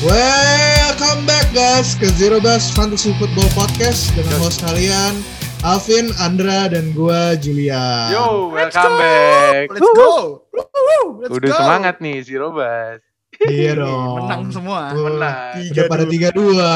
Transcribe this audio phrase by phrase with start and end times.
[0.00, 5.12] Welcome back guys ke Zero Bus Fantasy Football Podcast dengan host kalian
[5.60, 8.08] Alvin, Andra, dan gua Julia.
[8.08, 9.68] Yo, welcome back.
[9.68, 10.48] Let's go.
[10.48, 11.58] Woo, Let's Udah go.
[11.60, 13.04] semangat nih si Robas.
[13.40, 14.24] Iya dong.
[14.24, 14.88] Menang semua.
[14.88, 15.68] Tuh, Menang.
[15.68, 16.72] Udah pada tiga dua.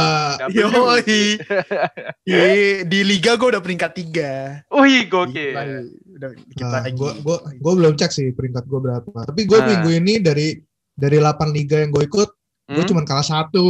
[0.52, 1.40] Yoi.
[2.20, 2.36] Di,
[2.84, 4.32] di liga gue udah peringkat tiga.
[4.68, 5.54] Wih, Gila, gokil.
[6.12, 6.92] Udah dikit Nah, lagi.
[6.92, 9.16] gua, gua, gua belum cek sih peringkat gua berapa.
[9.24, 9.68] Tapi gua Nah.
[9.72, 10.60] minggu ini dari
[10.92, 12.30] dari 8 liga yang gue ikut,
[12.66, 12.88] gue Hmm?
[12.88, 13.64] cuma kalah satu.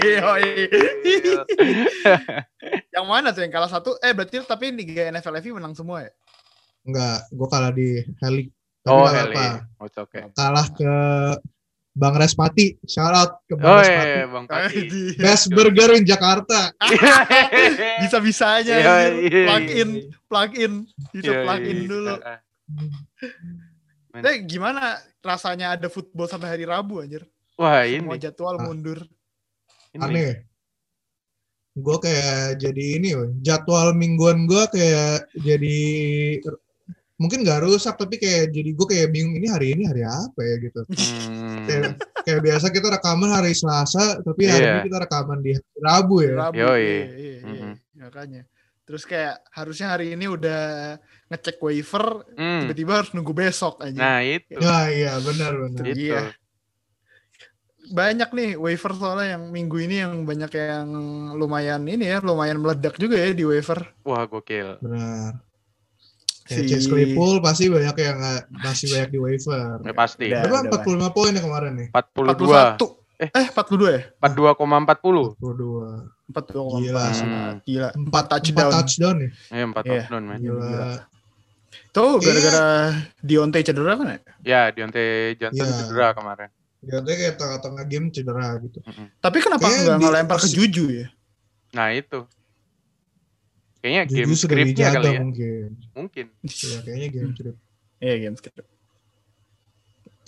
[0.00, 0.68] Yoi.
[2.90, 3.96] yang mana tuh yang kalah satu?
[3.98, 6.10] Eh berarti tapi liga NFL FI menang semua ya?
[6.82, 7.88] Enggak, gue kalah di
[8.18, 8.44] Heli.
[8.80, 9.36] Tapi Oh, Heli.
[9.36, 9.68] apa.
[9.78, 10.24] Oh, okay.
[10.32, 10.92] Kalah ke
[11.90, 12.80] Bang Respati.
[12.82, 14.08] Shout out ke Bang Oh, Respati.
[14.10, 14.78] iya, Bang Pati.
[14.86, 16.72] Di- Best burger in Jakarta.
[18.00, 19.12] Bisa-bisanya Iya, anjir.
[19.26, 19.76] iya, plug iya.
[19.76, 19.90] in,
[20.26, 20.72] plug in,
[21.10, 21.86] bisa Iya, plug in iya.
[21.86, 22.14] dulu.
[22.14, 22.38] Ah, ah.
[24.20, 27.24] Eh gimana rasanya ada football sampai hari Rabu anjir?
[27.54, 28.20] Wah, Semua ini.
[28.20, 28.64] jadwal Ah.
[28.64, 28.98] mundur.
[29.90, 30.00] ini.
[30.00, 30.32] Aneh.
[31.72, 35.78] Gue kayak jadi ini, jadwal mingguan gue kayak jadi
[37.14, 40.56] mungkin gak rusak tapi kayak jadi gue kayak bingung ini hari ini hari apa ya
[40.58, 40.80] gitu.
[41.30, 41.66] Hmm.
[41.68, 41.82] Kayak,
[42.24, 44.72] kayak biasa kita rekaman hari Selasa tapi hari Iya.
[44.72, 46.32] ini kita rekaman di hari Rabu ya.
[46.38, 46.54] Rabu.
[46.56, 46.80] Yoi.
[46.80, 47.40] Iya, iya, iya.
[47.44, 47.72] Mhm.
[48.00, 48.42] Makanya.
[48.88, 50.96] Terus kayak harusnya hari ini udah
[51.30, 52.66] ngecek waiver, Hmm.
[52.66, 53.94] tiba-tiba harus nunggu besok aja.
[53.94, 54.50] Nah, itu.
[54.52, 55.84] Ya iya benar benar.
[55.86, 56.00] Itu.
[56.04, 56.34] Iya.
[57.90, 60.86] Banyak nih waiver soalnya yang minggu ini yang banyak yang
[61.34, 63.82] lumayan ini ya, lumayan meledak juga ya di waiver.
[64.02, 64.78] Wah, gokil.
[64.78, 65.42] Benar.
[66.44, 68.18] Kayak Si- Chase Claypool pasti banyak yang
[68.52, 69.78] masih banyak di waiver.
[69.82, 70.26] Ya, pasti.
[70.28, 70.42] Udah.
[70.44, 71.88] Berapa 45 poin ya kemarin nih?
[71.90, 72.74] 42.
[72.74, 72.86] 41.
[73.20, 73.28] Eh.
[73.28, 74.02] Eh, 42 ya?
[74.18, 75.34] 42,40.
[75.38, 76.10] 42.
[76.26, 76.78] 42.
[76.80, 77.04] Gila.
[77.06, 77.52] Hmm.
[77.60, 77.88] Gila.
[77.90, 78.70] 4 Empat touchdown.
[78.72, 79.30] touchdown nih.
[79.50, 79.90] Eh, 4 Iya.
[79.98, 80.38] touchdown, man.
[80.38, 80.58] Gila.
[80.62, 80.98] Tuh
[81.90, 82.22] Iya.
[82.22, 82.66] gara-gara
[83.18, 84.18] Dionte cedera kan ya?
[84.46, 85.76] Ya, Deontay Johnson Iya.
[85.82, 86.48] cedera kemarin.
[86.80, 88.78] Dia tuh kayak tengah-tengah game cedera gitu.
[89.20, 91.06] Tapi kenapa Kayaknya nggak ngelempar ke Juju ya?
[91.76, 92.20] Nah, itu.
[93.80, 95.20] Kayaknya game Juju sudah scriptnya kali ya.
[95.20, 95.68] mungkin.
[95.96, 96.26] Mungkin.
[96.46, 97.58] Ya kayaknya game script.
[98.00, 98.68] Iya, game script.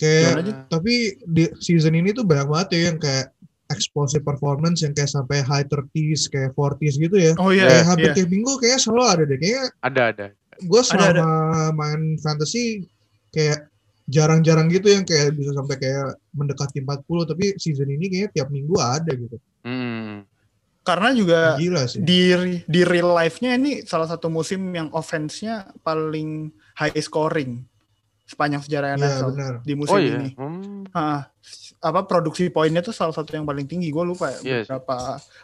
[0.01, 0.53] Kayak aja?
[0.67, 3.31] tapi di season ini tuh banyak banget ya yang kayak
[3.71, 7.31] explosive performance yang kayak sampai high 30s kayak 40s gitu ya.
[7.39, 8.15] Oh iya, kayak hampir iya.
[8.17, 9.37] tiap minggu kayak selalu ada deh.
[9.39, 10.25] Kayak Ada, ada.
[10.59, 11.29] Gue Ada, selama
[11.73, 12.85] main fantasy
[13.29, 13.69] kayak
[14.03, 18.75] jarang-jarang gitu yang kayak bisa sampai kayak mendekati 40 tapi season ini kayaknya tiap minggu
[18.75, 19.37] ada gitu.
[19.63, 20.27] Hmm.
[20.83, 22.03] Karena juga Gila sih.
[22.03, 22.35] di
[22.67, 27.63] di real life-nya ini salah satu musim yang offense-nya paling high scoring
[28.27, 29.53] sepanjang sejarah Iya NFL benar.
[29.63, 30.15] di musim Oh iya.
[30.19, 30.29] ini.
[30.35, 30.83] Hmm.
[30.91, 31.31] Hah,
[31.79, 33.87] apa produksi poinnya tuh salah satu yang paling tinggi.
[33.87, 34.67] Gue lupa ya Iya sih.
[34.75, 34.97] berapa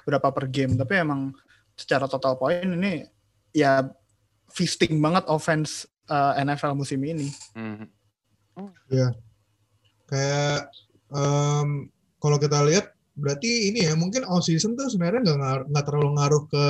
[0.04, 0.76] berapa per game.
[0.76, 1.32] Tapi emang
[1.72, 3.08] secara total poin ini
[3.56, 3.88] ya
[4.50, 7.30] feasting banget offense uh, NFL musim ini.
[7.54, 7.86] Hmm.
[10.10, 10.74] Kayak
[11.10, 11.88] em,
[12.18, 16.10] kalau kita lihat berarti ini ya mungkin all season tuh sebenarnya nggak ngar- nggak terlalu
[16.18, 16.66] ngaruh ke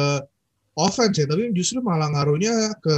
[0.75, 2.97] offense ya, tapi justru malah ngaruhnya ke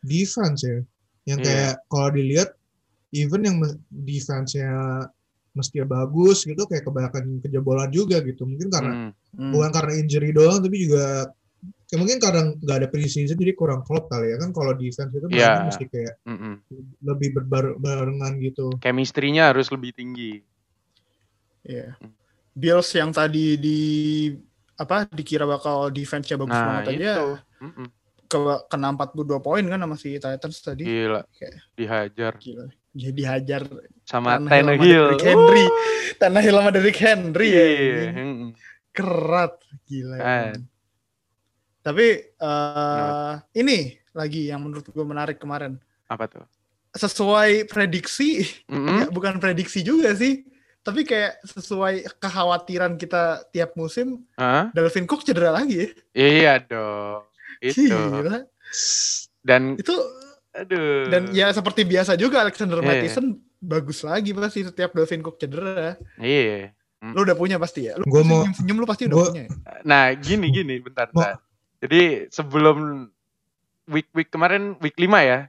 [0.00, 0.78] defense ya.
[1.26, 1.46] Yang Iya.
[1.46, 2.50] kayak kalau dilihat
[3.12, 3.56] even yang
[3.90, 4.70] defense-nya
[5.52, 8.46] mesti bagus gitu kayak kebanyakan kejebolan juga gitu.
[8.46, 9.12] Mungkin karena Hmm.
[9.34, 9.52] Hmm.
[9.52, 11.28] bukan karena injury doang tapi juga
[11.88, 15.24] kayak mungkin karena nggak ada preseason jadi kurang klop kali ya kan kalau defense itu
[15.24, 15.64] mainnya Iya.
[15.66, 16.56] mesti kayak Hmm.
[17.00, 18.76] lebih berbarengan gitu.
[18.78, 20.44] Chemistry-nya harus lebih tinggi.
[21.64, 21.96] Iya.
[21.96, 22.12] Hmm.
[22.52, 23.80] Bills yang tadi di
[24.74, 27.28] apa dikira bakal defense-nya bagus Nah, banget aja itu.
[27.58, 27.88] Hmm.
[28.28, 28.36] ke
[28.68, 30.84] kena 42 poin kan sama si Titans tadi.
[30.84, 31.24] Gila.
[31.32, 32.66] Kayak- Dihajar Gila.
[32.92, 33.62] Jadi hajar
[34.04, 35.64] sama Tannehill Henry.
[36.16, 37.64] Tannehill sama Derrick Henry ya.
[37.64, 38.08] Iya.
[38.92, 39.56] Kerat
[39.86, 40.16] gila.
[40.18, 40.52] Ah.
[41.88, 43.78] Tapi eh ini
[44.12, 45.80] lagi yang menurut gue menarik kemarin.
[46.04, 46.44] Apa tuh?
[46.90, 48.84] Sesuai prediksi, Hmm.
[48.88, 50.44] ya, bukan prediksi juga sih.
[50.78, 54.68] Tapi kayak sesuai kekhawatiran kita tiap musim, Hah?
[54.70, 55.88] Dalvin Cook cedera lagi ya.
[56.14, 57.22] Iya dong.
[57.58, 57.88] Itu.
[57.88, 58.44] Gila.
[59.38, 59.92] Dan Itu
[60.50, 61.08] aduh.
[61.08, 62.86] dan ya seperti biasa juga Alexander Iya.
[62.86, 63.26] Mattison
[63.58, 65.96] bagus lagi pasti setiap Dalvin Cook cedera.
[66.16, 66.72] Iya.
[67.04, 67.94] Lu udah punya pasti ya.
[67.94, 69.44] Lu Gua mau- senyum-senyum lu pasti udah gua- punya.
[69.44, 69.50] ya?
[69.84, 71.38] Nah, gini gini bentar, Mau- bentar.
[71.78, 73.08] Jadi sebelum
[73.86, 75.46] week week kemarin week 5 ya.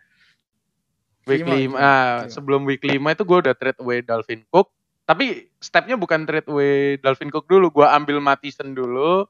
[1.27, 1.61] Week Lima, 5.
[1.61, 1.85] lima, ah,
[2.25, 2.31] lima.
[2.31, 4.73] sebelum week 5 itu gue udah trade away Dalvin Cook.
[5.05, 9.25] Tapi stepnya bukan trade away Dalvin Cook dulu, gua ambil Mattison dulu,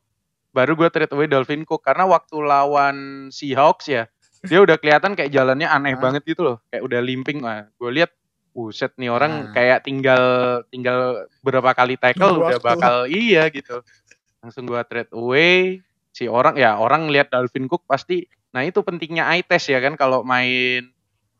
[0.51, 4.03] baru gua trade away Dalvin Cook karena waktu lawan Seahawks ya,
[4.43, 5.99] dia udah kelihatan kayak jalannya aneh Ah.
[6.03, 7.71] banget gitu loh, kayak udah limping lah.
[7.79, 8.11] Gue lihat,
[8.51, 9.55] buset nih orang Ah.
[9.55, 10.23] kayak tinggal
[10.67, 13.79] tinggal berapa kali tackle udah bakal iya gitu.
[14.43, 15.79] Langsung gua trade away.
[16.13, 19.93] Si orang ya orang lihat Dalvin Cook pasti, nah itu pentingnya eye test ya kan
[19.95, 20.89] kalau main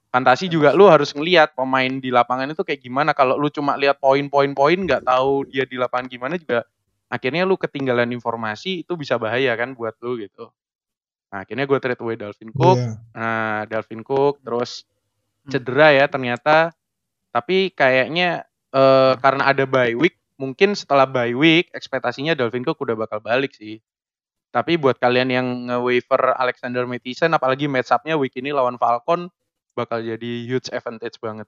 [0.09, 3.11] fantasi juga lu harus ngelihat pemain di lapangan itu kayak gimana.
[3.13, 6.65] Kalau lu cuma lihat poin-poin-poin nggak tahu dia di lapangan gimana juga
[7.09, 10.53] akhirnya lu ketinggalan informasi itu bisa bahaya kan buat lu gitu.
[11.29, 12.77] Nah, akhirnya gue trade away Dalvin Cook.
[12.77, 12.93] Iya.
[13.17, 14.85] Nah, Dalvin Cook terus
[15.45, 15.51] Hmm.
[15.55, 16.73] cedera ya ternyata.
[17.33, 22.93] Tapi kayaknya eh, karena ada bye week, mungkin setelah bye week ekspektasinya Dalvin Cook udah
[22.97, 23.81] bakal balik sih.
[24.49, 29.29] Tapi buat kalian yang nge-waiver Alexander Mattison apalagi match up-nya week ini lawan Falcon
[29.77, 31.45] bakal jadi huge advantage banget.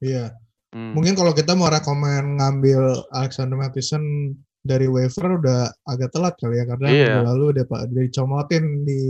[0.00, 0.32] Iya.
[0.72, 0.92] Hmm.
[0.96, 4.32] Mungkin kalau kita mau rekomen ngambil Alexander Mattison
[4.66, 6.96] dari waiver udah agak telat kali ya karena Iya.
[7.06, 9.00] minggu lalu udah pak udah dicomotin di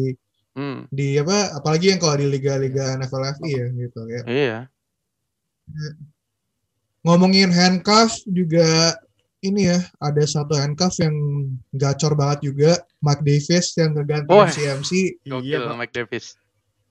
[0.56, 4.22] Hmm, di apa apalagi yang kalau di liga-liga NFL FI ya gitu ya.
[4.24, 4.58] iya.
[7.04, 8.96] Ngomongin handcuff juga
[9.46, 11.14] ini ya ada satu handcuff yang
[11.70, 14.48] gacor banget juga Mark Davis yang ngegantiin Wah.
[14.48, 14.90] CMC
[15.22, 15.72] Gokil Iya.
[15.72, 16.34] Mike Davis.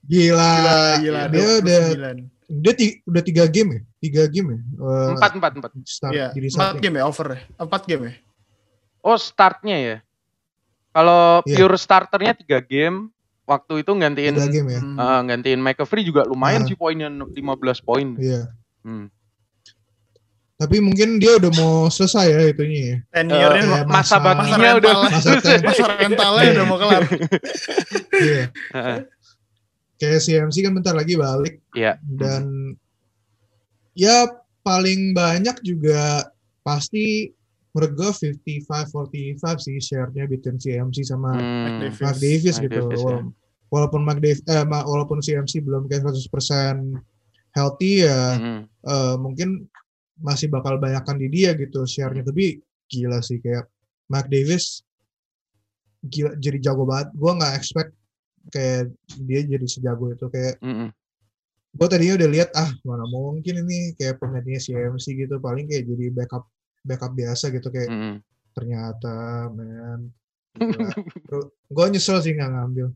[0.02, 1.20] gila, Gila, gila.
[1.28, 2.30] dia udah 29.
[2.46, 5.70] dia ti- udah tiga game ya tiga game ya Eh, Empat, empat, empat.
[5.84, 6.80] start Iya, jadi empat starting.
[6.80, 7.38] game ya over ya.
[7.56, 8.12] Empat game ya.
[9.00, 9.96] Oh, startnya ya.
[10.90, 11.56] Kalau Iya.
[11.56, 13.10] pure starternya tiga game,
[13.44, 14.96] waktu itu gantiin tiga game ya Hmm.
[14.96, 16.66] eh, gantiin McAfee juga lumayan Ah.
[16.66, 18.14] sih poinnya 15 poin.
[18.16, 18.46] iya
[18.80, 19.10] Hmm.
[20.56, 24.56] Tapi mungkin dia udah mau selesai ya itunya ya Tenure-nya Eh, kayak masa masa- baktinya
[24.58, 25.56] masa udah masa selesai.
[25.60, 27.02] Masa rentalnya udah mau kelar.
[28.24, 28.98] iya Heeh.
[29.96, 32.00] kayak CMC kan bentar lagi balik Iya.
[32.02, 32.72] dan
[33.92, 34.28] ya
[34.62, 36.28] paling banyak juga
[36.60, 37.32] pasti
[37.70, 41.80] menurut gue 55-45 sih share-nya between CMC sama Hmm.
[41.82, 42.00] Davis.
[42.00, 43.04] Mark Davis Mark gitu Davis, ya.
[43.06, 43.28] Wala-
[43.66, 46.96] walaupun Mark Davis eh, ma- walaupun CMC belum kayak 100%
[47.52, 48.60] healthy ya Hmm.
[48.64, 49.68] eh, mungkin
[50.16, 53.68] masih bakal banyakkan di dia gitu share-nya tapi gila sih kayak
[54.06, 54.80] Mark Davis
[56.02, 57.90] gila jadi jago banget gue nggak expect
[58.48, 60.88] kayak dia jadi sejago itu kayak Hmm.
[61.72, 66.04] gue tadinya udah lihat ah mana mungkin ini kayak pemainnya CMC gitu paling kayak jadi
[66.10, 66.48] backup
[66.80, 68.16] backup biasa gitu kayak Hmm.
[68.56, 69.12] ternyata
[69.52, 70.08] men
[71.68, 72.88] gue nyesel sih nggak ngambil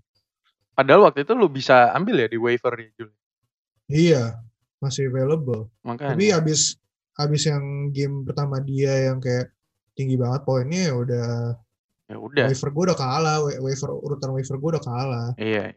[0.71, 3.11] Padahal waktu itu lu bisa ambil ya di waiver ya, Jul.
[3.85, 4.41] iya
[4.81, 6.17] masih available Makanya.
[6.17, 6.80] tapi abis
[7.21, 9.53] abis yang game pertama dia yang kayak
[9.93, 11.31] tinggi banget poinnya ya udah
[12.07, 12.47] ya udah.
[12.49, 15.77] waiver gue udah kalah wa- waiver urutan waiver gue udah kalah Iya.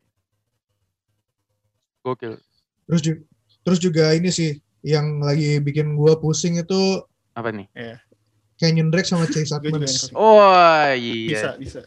[2.01, 2.35] Gokil.
[2.83, 3.19] terus juga
[3.63, 4.51] terus juga ini sih
[4.81, 6.99] yang lagi bikin gue pusing itu
[7.33, 7.65] Apa nih?
[8.53, 10.37] Canyon Drake sama Chase Edmonds Oh
[10.93, 11.51] Bisa, iya.
[11.55, 11.81] bisa.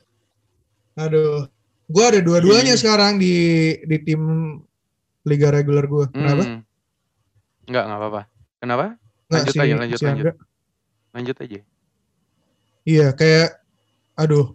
[0.96, 1.44] Aduh,
[1.86, 2.80] gue ada dua-duanya Iya.
[2.80, 3.36] sekarang di
[3.78, 4.22] di tim
[5.22, 6.06] liga reguler gue.
[6.08, 6.42] Kenapa?
[6.42, 6.60] Hmm.
[7.68, 8.22] Enggak, enggak apa-apa.
[8.58, 8.84] Kenapa?
[9.26, 10.24] Lanjut aja, lanjut, lanjut.
[10.30, 10.32] Andra.
[11.16, 11.60] Lanjut aja.
[12.86, 13.48] Iya, kayak,
[14.14, 14.54] aduh,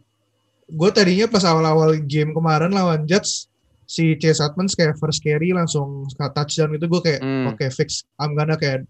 [0.71, 3.51] gue tadinya pas awal-awal game kemarin lawan Jets,
[3.83, 7.51] si Chase Edmonds kayak first carry langsung touchdown itu gue kayak, Hmm.
[7.51, 8.87] oke fix, I'm gonna kayak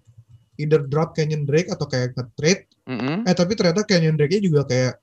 [0.62, 2.70] either drop Canyon Drake atau kayak nge-trade.
[2.86, 3.26] Mm-mm.
[3.26, 4.94] Eh tapi ternyata Canyon Drake-nya juga kayak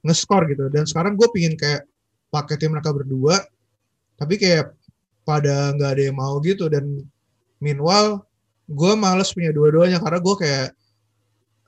[0.00, 0.72] nge-score gitu.
[0.72, 1.84] Dan sekarang gue pingin kayak
[2.32, 3.36] pakai tim mereka berdua,
[4.16, 4.72] tapi kayak
[5.28, 6.72] pada nggak ada yang mau gitu.
[6.72, 7.04] Dan
[7.60, 8.24] meanwhile,
[8.64, 10.68] gue males punya dua-duanya karena gue kayak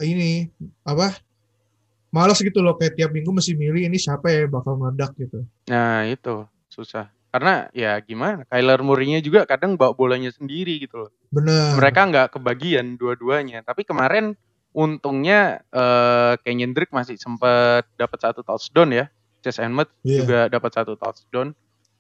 [0.01, 0.49] ini
[0.85, 1.17] apa
[2.09, 5.45] males gitu loh kayak tiap minggu mesti milih ini siapa ya bakal meledak gitu.
[5.69, 7.13] Nah, itu susah.
[7.29, 8.49] Karena ya gimana?
[8.49, 11.11] Kyler Murray-nya juga kadang bawa bolanya sendiri gitu loh.
[11.29, 11.77] Bener.
[11.77, 13.61] Mereka nggak kebagian dua-duanya.
[13.61, 14.33] Tapi kemarin
[14.73, 19.05] untungnya eh Kenyon Drake masih sempat dapat satu touchdown ya.
[19.45, 20.25] Chase Edmonds Iya.
[20.25, 21.53] juga dapat satu touchdown.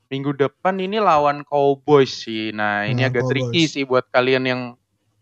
[0.09, 2.55] Minggu depan ini lawan Cowboys sih.
[2.57, 3.73] Nah, ini Nah, agak tricky Cowboys.
[3.76, 4.61] sih buat kalian yang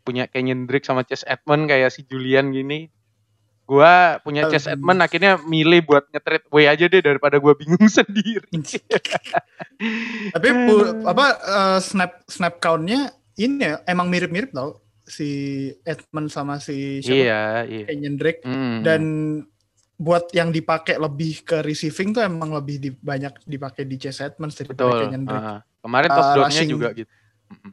[0.05, 2.93] punya Kenyon Drake sama Chase Edmonds kayak si Julian gini.
[3.65, 4.69] Gua punya Chase.
[4.71, 8.45] Edmonds akhirnya milih buat nge-trade way aja deh daripada gua bingung sendiri.
[10.35, 15.29] Tapi pu- apa eh, snap snap count-nya ini ya emang mirip-mirip tau si
[15.83, 17.17] Edmund sama si siapa?
[17.19, 17.85] Iya, iya.
[17.87, 18.79] Kenyon Drake Mm.
[18.81, 19.03] dan
[19.95, 24.55] buat yang dipakai lebih ke receiving tuh emang lebih di- banyak dipakai di Chase Edmonds
[24.55, 25.01] daripada.
[25.01, 25.45] Kenyon Drake.
[25.47, 26.69] Ah, kemarin Uh, touchdown-nya rushing.
[26.69, 27.11] juga gitu.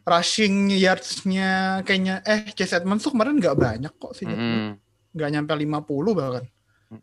[0.01, 4.25] Rushing yards-nya kayaknya eh Chase Edmonds tuh kemarin nggak banyak kok sih.
[5.11, 6.45] Nggak nyampe 50 bahkan.
[6.89, 7.01] Mm.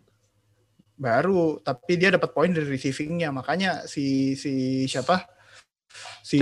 [0.99, 5.25] Baru tapi dia dapat poin dari receivingnya makanya si si siapa?
[6.23, 6.39] Si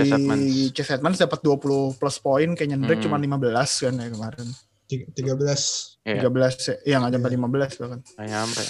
[0.73, 1.17] Chase Edmonds.
[1.19, 3.05] Dapat 20 plus poin Kenyon Drake Mm.
[3.05, 4.47] cuma 15 kan ya kemarin.
[4.87, 5.99] Tiga- 13.
[6.05, 6.21] Iya.
[6.23, 7.35] 13 ya, ya nggak nyampe Iya.
[7.37, 7.99] 15 bahkan.
[8.03, 8.63] Nggak nyampe.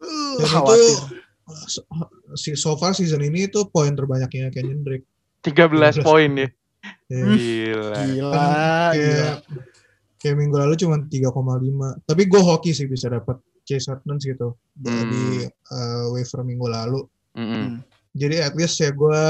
[0.00, 0.96] Uh, Dan itu khawatir.
[1.68, 1.80] so,
[2.34, 5.04] si so far season ini itu poin terbanyaknya Canyon Drake.
[5.44, 6.04] 13 13.
[6.04, 6.48] poin ya.
[7.10, 7.34] Hmm.
[7.34, 7.90] Gila.
[7.90, 8.30] Gila, gila.
[8.30, 9.34] Kan kayak
[10.16, 11.26] kayak minggu lalu cuma 3,5
[12.04, 15.06] tapi gue hoki sih bisa dapat Chase Edmonds gitu Hmm.
[15.06, 15.22] di
[15.70, 17.02] uh, waiver minggu lalu.
[17.30, 17.82] Hmm.
[18.10, 19.22] jadi at least ya gue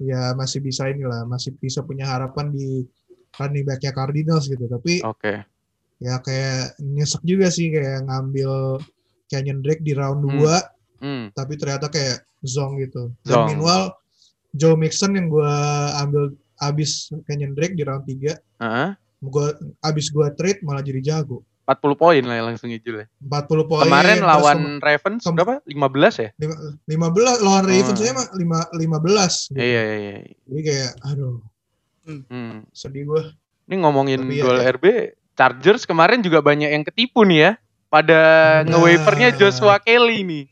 [0.00, 2.82] ya masih bisa inilah, masih bisa punya harapan di
[3.34, 4.64] running back-nya Cardinals gitu.
[4.66, 5.44] Tapi Oke.
[5.98, 8.80] ya kayak nyesek juga sih kayak ngambil
[9.26, 10.36] Kenyon Drake di round Hmm.
[10.36, 10.58] 2
[11.00, 11.28] Hmm.
[11.30, 13.12] tapi ternyata kayak zong gitu.
[13.22, 13.46] Dan Zong.
[13.52, 13.92] meanwhile
[14.54, 15.50] Joe Mixon yang gua
[15.98, 18.88] ambil abis Kenyon Drake di round 3, Heeh.
[19.20, 19.50] gua
[19.82, 21.42] abis gua trade malah jadi jago.
[21.64, 23.06] 40 poin lah yang langsung hijul ya.
[23.18, 23.82] 40 poin.
[23.82, 25.54] Kemarin lawan kem- Ravens berapa?
[25.64, 26.30] 15 ya?
[26.36, 29.56] lima- 15 lawan Ravens aja mah lima- 15 gitu.
[29.58, 30.16] Iya, iya, iya.
[30.44, 31.40] Jadi kayak aduh
[32.04, 32.68] Hmm.
[32.70, 33.32] sedih gua.
[33.64, 34.84] Ini ngomongin Tapi ya- duel RB,
[35.32, 37.52] Chargers kemarin juga banyak yang ketipu nih ya.
[37.88, 38.20] Pada
[38.60, 38.68] Nah.
[38.68, 40.44] nge-waivernya Joshua Kelly nih.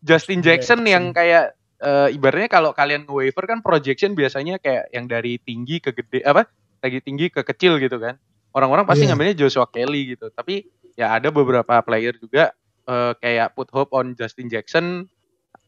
[0.00, 0.88] Justin Jackson Jackson.
[0.88, 5.90] yang kayak eh, ibaratnya kalau kalian nge-waiver kan projection biasanya kayak yang dari tinggi ke
[5.90, 6.44] gede apa?
[6.80, 8.16] Dari tinggi ke kecil gitu kan.
[8.52, 9.12] Orang-orang pasti Iya.
[9.14, 10.28] ngambilnya Joshua Kelly gitu.
[10.28, 12.52] Tapi ya ada beberapa player juga
[12.84, 15.06] eh, kayak put hope on Justin Jackson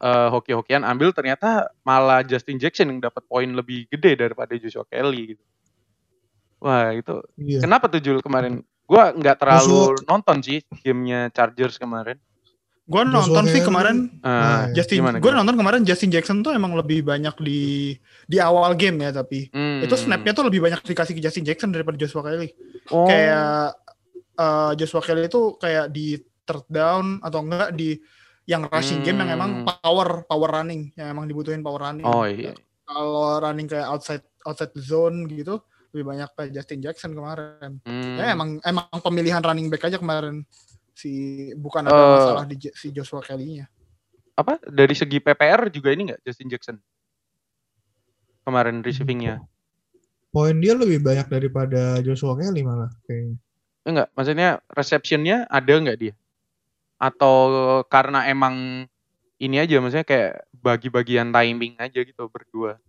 [0.03, 5.37] eh, hoki-hokian ambil ternyata malah Justin Jackson yang dapat poin lebih gede daripada Joshua Kelly
[5.37, 5.45] gitu.
[6.59, 7.63] Wah itu Iya.
[7.63, 8.63] kenapa tuh Jul kemarin?
[8.87, 12.19] Gua nggak terlalu Joshua- nonton sih gamenya Chargers kemarin.
[12.83, 14.83] Gue nonton sih kemarin Nah, iya.
[14.83, 17.95] Justin, gue nonton kemarin Justin Jackson tuh emang lebih banyak di
[18.27, 19.81] di awal game ya tapi Hmm.
[19.81, 22.51] itu snapnya tuh lebih banyak dikasih ke Justin Jackson daripada Joshua Kelly.
[22.91, 23.07] Oh.
[23.07, 23.79] Kayak
[24.35, 28.03] eh, Joshua Kelly itu kayak di third down atau enggak di
[28.43, 29.67] yang rushing game yang emang Hmm.
[29.79, 32.03] power power running yang emang dibutuhin power running.
[32.03, 32.51] Oh iya.
[32.83, 35.63] Kalau running kayak outside outside zone gitu
[35.93, 37.79] lebih banyak ke Justin Jackson kemarin.
[37.87, 38.19] Hmm.
[38.19, 40.43] Ya emang emang pemilihan running back aja kemarin
[40.93, 41.11] si
[41.57, 43.69] bukan ada Eh, masalah di si Joshua Kelly-nya.
[44.33, 44.57] apa?
[44.65, 46.77] Dari segi PPR juga ini nggak Justin Jackson?
[48.43, 49.39] Kemarin receivingnya.
[50.33, 53.37] Poin dia lebih banyak daripada Joshua Kelly malah kayaknya.
[53.83, 56.15] enggak maksudnya receptionnya ada nggak dia?
[56.97, 57.37] Atau
[57.93, 58.87] karena emang
[59.37, 62.81] ini aja maksudnya kayak bagi-bagian timing aja gitu berdua?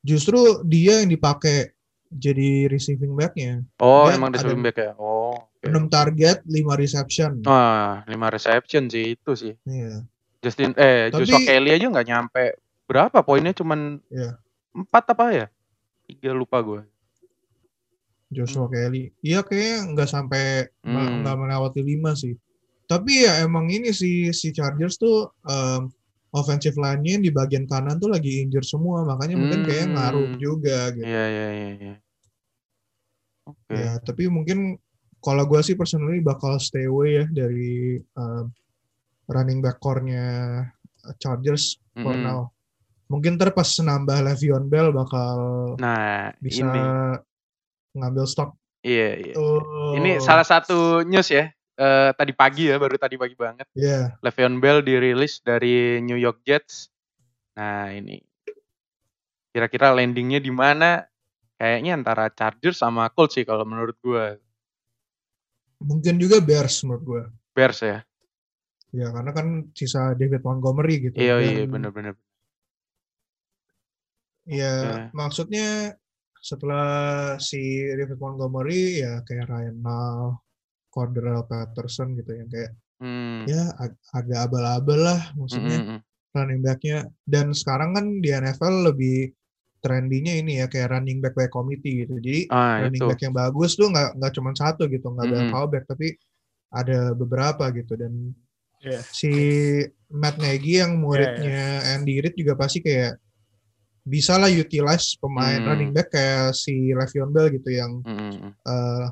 [0.00, 1.75] Justru dia yang dipakai
[2.08, 3.62] jadi receiving back-nya.
[3.78, 5.66] oh Dia emang receiving back ya oh oke.
[5.66, 7.42] 6 target, 5 reception.
[7.42, 9.54] Wah, 5 reception sih itu sih.
[9.62, 10.06] Iya.
[10.38, 12.44] Justin eh Tapi- Joshua Kelly aja nggak nyampe
[12.86, 14.38] berapa poinnya cuman Iya.
[14.72, 15.46] empat apa ya?
[16.06, 16.86] Tiga lupa gue.
[18.26, 19.14] Joshua Kelly.
[19.20, 20.44] Iya kayaknya nggak sampai
[20.80, 21.16] nggak Hmm.
[21.22, 22.34] nggak melewati 5 sih.
[22.86, 25.90] Tapi ya emang ini si si Chargers tuh um,
[26.34, 29.94] offensive line-nya di bagian kanan tuh lagi injure semua, makanya mungkin kayak Hmm.
[29.94, 31.06] ngaruh juga gitu.
[31.06, 31.68] Iya iya iya.
[31.78, 31.94] iya.
[33.46, 33.74] Oke.
[33.78, 34.74] Ya, tapi mungkin
[35.22, 38.50] kalau gue sih personally bakal stay away ya dari um,
[39.30, 40.66] running back core-nya
[41.22, 42.26] Chargers for Mm-mm.
[42.26, 42.40] now.
[43.06, 45.38] Mungkin ntar pas nambah Le'Veon Bell bakal
[45.78, 46.82] Nah bisa ini
[47.94, 49.34] ngambil stok iya iya.
[49.38, 49.62] tuh.
[49.94, 51.46] Ini salah satu news ya.
[51.76, 53.68] Eh, tadi pagi ya baru tadi pagi banget.
[53.76, 54.16] Iya.
[54.24, 56.88] Le'Veon Bell dirilis dari New York Jets.
[57.56, 58.20] Nah ini
[59.52, 61.04] kira-kira landingnya di mana?
[61.56, 64.36] Kayaknya antara Chargers sama Colts sih kalau menurut gue.
[65.80, 67.22] Mungkin juga Bears menurut gue.
[67.56, 68.04] Bears ya.
[68.92, 71.16] Ya karena kan sisa David Montgomery gitu.
[71.16, 72.16] Iya iya bener-bener.
[74.46, 75.16] Ya Oke.
[75.16, 75.96] maksudnya
[76.38, 80.38] setelah si David Montgomery ya kayak Ryan Nall,
[80.96, 83.44] Cordell Patterson gitu yang kayak Hmm.
[83.44, 85.98] ya ag- agak abal-abal lah maksudnya Mm-mm.
[86.32, 86.98] running back-nya.
[87.22, 89.36] Dan sekarang kan di NFL lebih
[89.78, 92.16] trendinya ini ya kayak running back by committee gitu.
[92.16, 93.06] Jadi Ah running itu.
[93.06, 95.52] back yang bagus tuh nggak nggak cuma satu gitu, nggak ada Mm-mm.
[95.52, 96.16] fullback tapi
[96.72, 98.32] ada beberapa gitu dan
[98.78, 99.00] Iya.
[99.02, 99.32] si
[100.08, 101.60] Matt Nagy yang muridnya
[101.92, 103.20] Andy Reid juga pasti kayak
[104.02, 105.66] bisa lah utilize pemain Hmm.
[105.66, 108.54] running back kayak si Le'Veon Bell gitu yang Mm-mm.
[108.56, 109.06] eh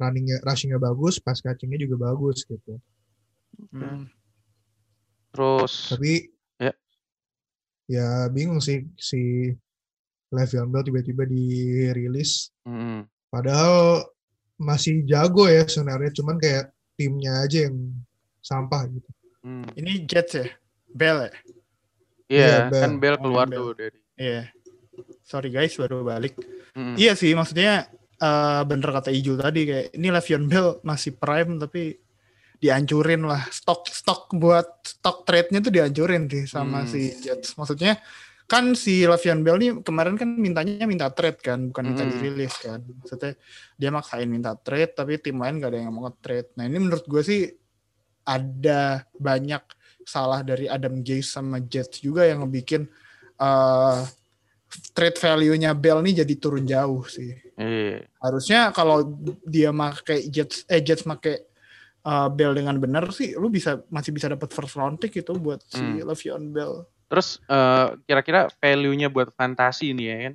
[0.00, 2.80] runningnya rushingnya bagus, pass catchingnya juga bagus gitu.
[3.70, 4.08] Hmm.
[5.30, 6.12] Terus Tapi
[6.56, 6.72] Ya.
[7.86, 9.52] ya bingung sih si
[10.30, 12.48] Le'Veon Bell tiba-tiba dirilis.
[12.62, 14.06] mm, Padahal
[14.56, 17.76] masih jago ya sebenarnya, cuman kayak timnya aja yang
[18.40, 19.10] sampah gitu.
[19.42, 19.64] mm.
[19.74, 20.46] Ini Jets ya,
[20.88, 21.32] Bell ya.
[22.30, 22.80] Iya, Iya, Bell.
[22.80, 23.58] kan Bell Oh, keluar Bell.
[23.58, 23.98] tuh dari.
[24.16, 24.42] Iya.
[25.22, 26.34] Sorry guys, baru balik.
[26.74, 26.94] Mm.
[26.94, 27.90] Iya sih, maksudnya
[28.20, 31.96] eh, bener kata Ijul tadi kayak ini Le'Veon Bell masih prime tapi
[32.60, 36.90] dihancurin lah stok stok buat stok trade-nya tuh dihancurin sih sama Hmm.
[36.92, 37.56] si Jets.
[37.56, 37.96] Maksudnya
[38.44, 42.12] kan si Le'Veon Bell nih kemarin kan mintanya minta trade kan, bukan minta Hmm.
[42.12, 42.84] dirilis kan.
[42.84, 43.32] Maksudnya
[43.74, 46.52] dia maksain minta trade tapi tim lain gak ada yang mau nge-trade.
[46.60, 47.48] Nah, ini menurut gue sih
[48.22, 49.62] ada banyak
[50.04, 52.84] salah dari Adam Gase sama Jets juga yang ngebikin
[53.40, 53.98] eh
[54.90, 58.06] trade value-nya Bell nih jadi turun jauh sih Iya.
[58.18, 59.04] harusnya kalau
[59.44, 61.44] dia make Jets eh Jets make
[62.02, 65.60] uh, Bell dengan benar sih lu bisa masih bisa dapat first round pick itu buat
[65.64, 66.00] si Hmm.
[66.00, 70.34] Le'Veon Bell Terus eh, kira-kira value-nya buat fantasi nih ya kan.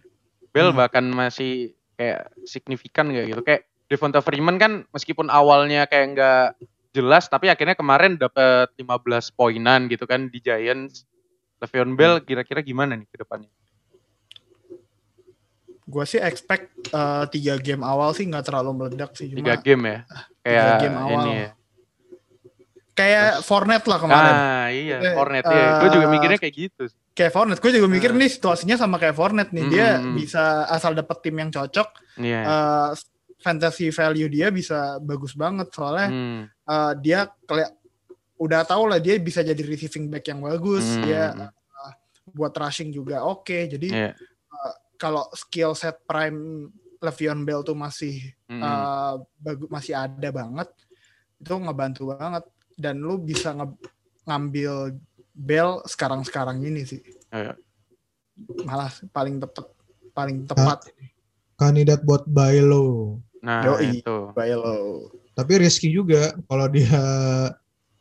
[0.51, 0.77] Bell Hmm.
[0.77, 3.39] bahkan masih kayak signifikan gak gitu.
[3.41, 6.47] Kayak Devonta Freeman kan meskipun awalnya kayak nggak
[6.91, 8.91] jelas tapi akhirnya kemarin dapat 15
[9.31, 11.07] poinan gitu kan di Giants.
[11.57, 13.47] Le'Veon Bell kira-kira gimana nih ke depannya?
[15.85, 19.29] Gue sih expect eh, tiga game awal sih nggak terlalu meledak sih.
[19.29, 19.99] Cuma Tiga game ya.
[20.41, 21.21] Kayak game awal.
[21.21, 21.49] ini ya.
[22.95, 24.33] kayak Fournette lah kemarin.
[24.33, 25.83] Ah iya, Eh, Hornet ya.
[25.83, 26.83] Gue juga eh, mikirnya kayak gitu.
[27.11, 27.59] Kayak Fournette.
[27.59, 28.17] Gue juga mikir Ah.
[28.17, 29.65] nih situasinya sama kayak Fournette nih.
[29.67, 30.15] Dia Hmm.
[30.15, 31.89] bisa asal dapet tim yang cocok.
[32.15, 32.41] Iya.
[32.41, 32.89] eh,
[33.37, 36.41] fantasy value dia bisa bagus banget soalnya Hmm.
[36.47, 37.75] eh, dia kayak
[38.35, 40.95] udah tau lah dia bisa jadi receiving back yang bagus.
[40.95, 41.03] Hmm.
[41.03, 41.51] Dia eh,
[42.31, 43.67] buat rushing juga oke.
[43.67, 44.15] Jadi Iya.
[44.95, 48.59] Kalau skill set prime Le'Veon Bell tuh masih Hmm.
[48.59, 50.69] uh, bagu- masih ada banget
[51.35, 53.77] itu ngebantu banget dan lu bisa nge-
[54.23, 54.95] ngambil
[55.31, 57.53] Bell sekarang-sekarang ini sih Iya.
[58.63, 59.67] malah paling tepat
[60.11, 60.87] paling tepat
[61.55, 63.23] Kandidat buat buy low.
[63.39, 63.99] Nah, Yoi.
[63.99, 64.17] itu.
[64.31, 66.91] Bailo Tapi risky juga kalau dia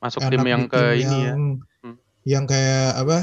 [0.03, 1.27] Masuk tim yang ke tim ini ya.
[1.31, 1.43] yang,
[1.81, 1.97] Hmm.
[2.25, 3.19] yang kayak apa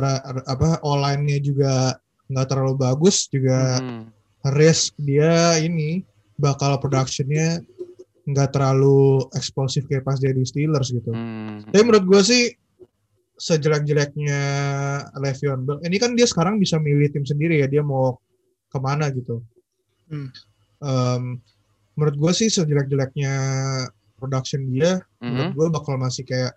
[0.00, 1.96] ra- ra- apa online-nya juga
[2.34, 4.10] nggak terlalu bagus juga Hmm.
[4.50, 6.02] risk dia ini
[6.34, 7.62] bakal productionnya
[8.24, 11.14] nggak terlalu eksplosif kayak pas dia di Steelers gitu.
[11.14, 11.62] Hmm.
[11.64, 12.42] Tapi menurut gue sih
[13.36, 14.40] sejelek-jeleknya
[15.14, 18.14] Le'Veon Bell, ini kan dia sekarang bisa milih tim sendiri ya dia mau
[18.66, 19.42] ke mana gitu.
[20.06, 20.30] Hmm.
[20.78, 21.22] Em,
[21.94, 23.32] menurut gue sih sejelek-jeleknya
[24.16, 25.54] production dia, menurut Mhm.
[25.54, 26.54] gue bakal masih kayak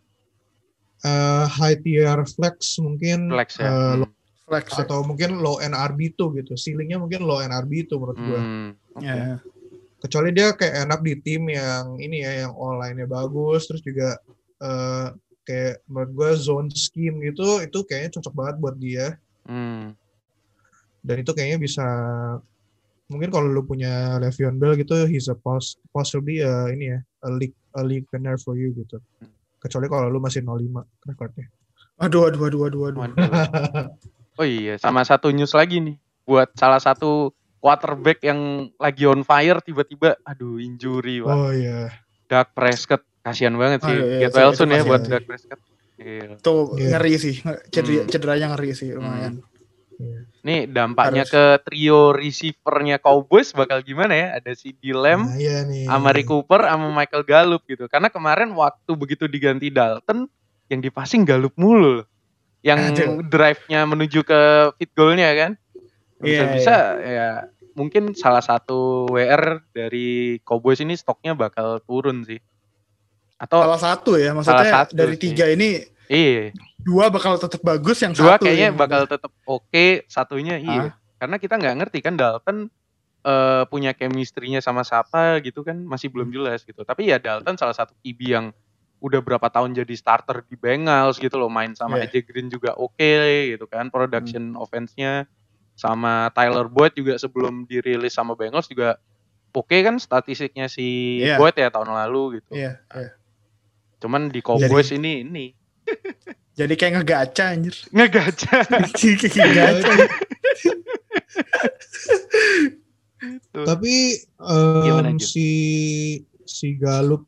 [0.98, 3.70] eh, high tier flex mungkin Flex ya.
[3.70, 4.10] eh, Hmm.
[4.48, 6.56] Flex atau mungkin low end RB2 gitu.
[6.56, 8.40] Ceilingnya mungkin low end RB2 menurut gue.
[8.40, 8.70] Hmm.
[8.96, 9.04] Oke.
[9.06, 9.38] Ya.
[9.98, 14.16] Kecuali dia kayak enak di tim yang ini ya yang online-nya bagus terus juga
[14.58, 15.08] eh,
[15.42, 19.08] kayak menurut gue zone scheme gitu itu kayaknya cocok banget buat dia
[19.48, 19.96] Hmm.
[21.00, 21.88] dan itu kayaknya bisa
[23.08, 27.32] mungkin kalau lu punya Le'Veon Bell gitu he's a pos possibly uh, ini ya a
[27.32, 29.00] league a league winner for you gitu
[29.64, 31.48] kecuali kalau lu masih 05 rekornya
[31.96, 33.08] Aduh, aduh, aduh, aduh, aduh.
[34.38, 35.98] Oh iya, sama satu news lagi nih.
[36.24, 41.34] Buat salah satu quarterback yang lagi on fire tiba-tiba aduh injury Pak.
[41.34, 41.90] oh iya
[42.30, 43.92] Dak Prescott kasihan banget sih.
[43.92, 45.02] Oh, iya, Get well soon ya buat.
[45.02, 45.60] Dak Prescott.
[45.98, 46.38] Iya.
[46.40, 46.96] Tuh Iya.
[46.96, 47.36] ngeri sih.
[47.68, 48.08] Cedera, Hmm.
[48.08, 49.42] Cederanya ngeri sih lumayan.
[50.46, 51.34] Nih dampaknya Harus.
[51.34, 54.28] ke trio receivernya Cowboys bakal gimana ya?
[54.38, 57.90] Ada si Dilem, nah, iya nih sama Rick Cooper, sama Michael Gallup gitu.
[57.90, 60.30] Karena kemarin waktu begitu diganti Dalton,
[60.70, 62.06] yang dipasing Gallup mulu.
[62.66, 63.24] Yang Aduh.
[63.28, 64.42] drive-nya menuju ke
[64.76, 65.52] field goal-nya kan.
[66.20, 67.30] Iya, Bisa-bisa ya
[67.78, 72.42] mungkin salah satu WR dari Cowboys ini stoknya bakal turun sih.
[73.38, 75.30] Atau Salah satu ya, maksudnya Salah satu dari sih.
[75.30, 76.50] tiga ini iya,
[76.82, 80.98] dua bakal tetap bagus, yang dua satu kayaknya bakal tetap oke, satunya iya.
[81.22, 82.58] Karena kita nggak ngerti kan Dalton
[83.22, 86.82] eh, punya chemistry-nya sama siapa gitu kan masih belum jelas gitu.
[86.82, 88.50] Tapi ya Dalton salah satu QB yang
[88.98, 92.10] udah berapa tahun jadi starter di Bengals gitu loh, main sama Iya.
[92.10, 93.12] AJ Green juga oke
[93.54, 95.30] gitu kan, production offense-nya
[95.78, 98.98] sama Tyler Boyd juga sebelum dirilis sama Bengals juga
[99.54, 101.38] oke kan statistiknya si Iya.
[101.38, 102.58] Boyd ya tahun lalu gitu.
[102.58, 103.12] Iya, iya.
[103.98, 105.46] Cuman di Cowboys ini ini
[106.58, 107.78] Jadi kayak ngegaca anjir.
[107.94, 108.66] ngegaca.
[108.66, 109.94] Ngegaca.
[113.54, 113.66] Tuh.
[113.66, 115.48] tapi em, Gimana, si
[116.46, 117.26] si Galup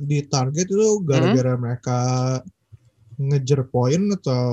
[0.00, 1.62] di target itu gara-gara Hmm?
[1.62, 1.98] mereka
[3.16, 4.48] ngejar poin atau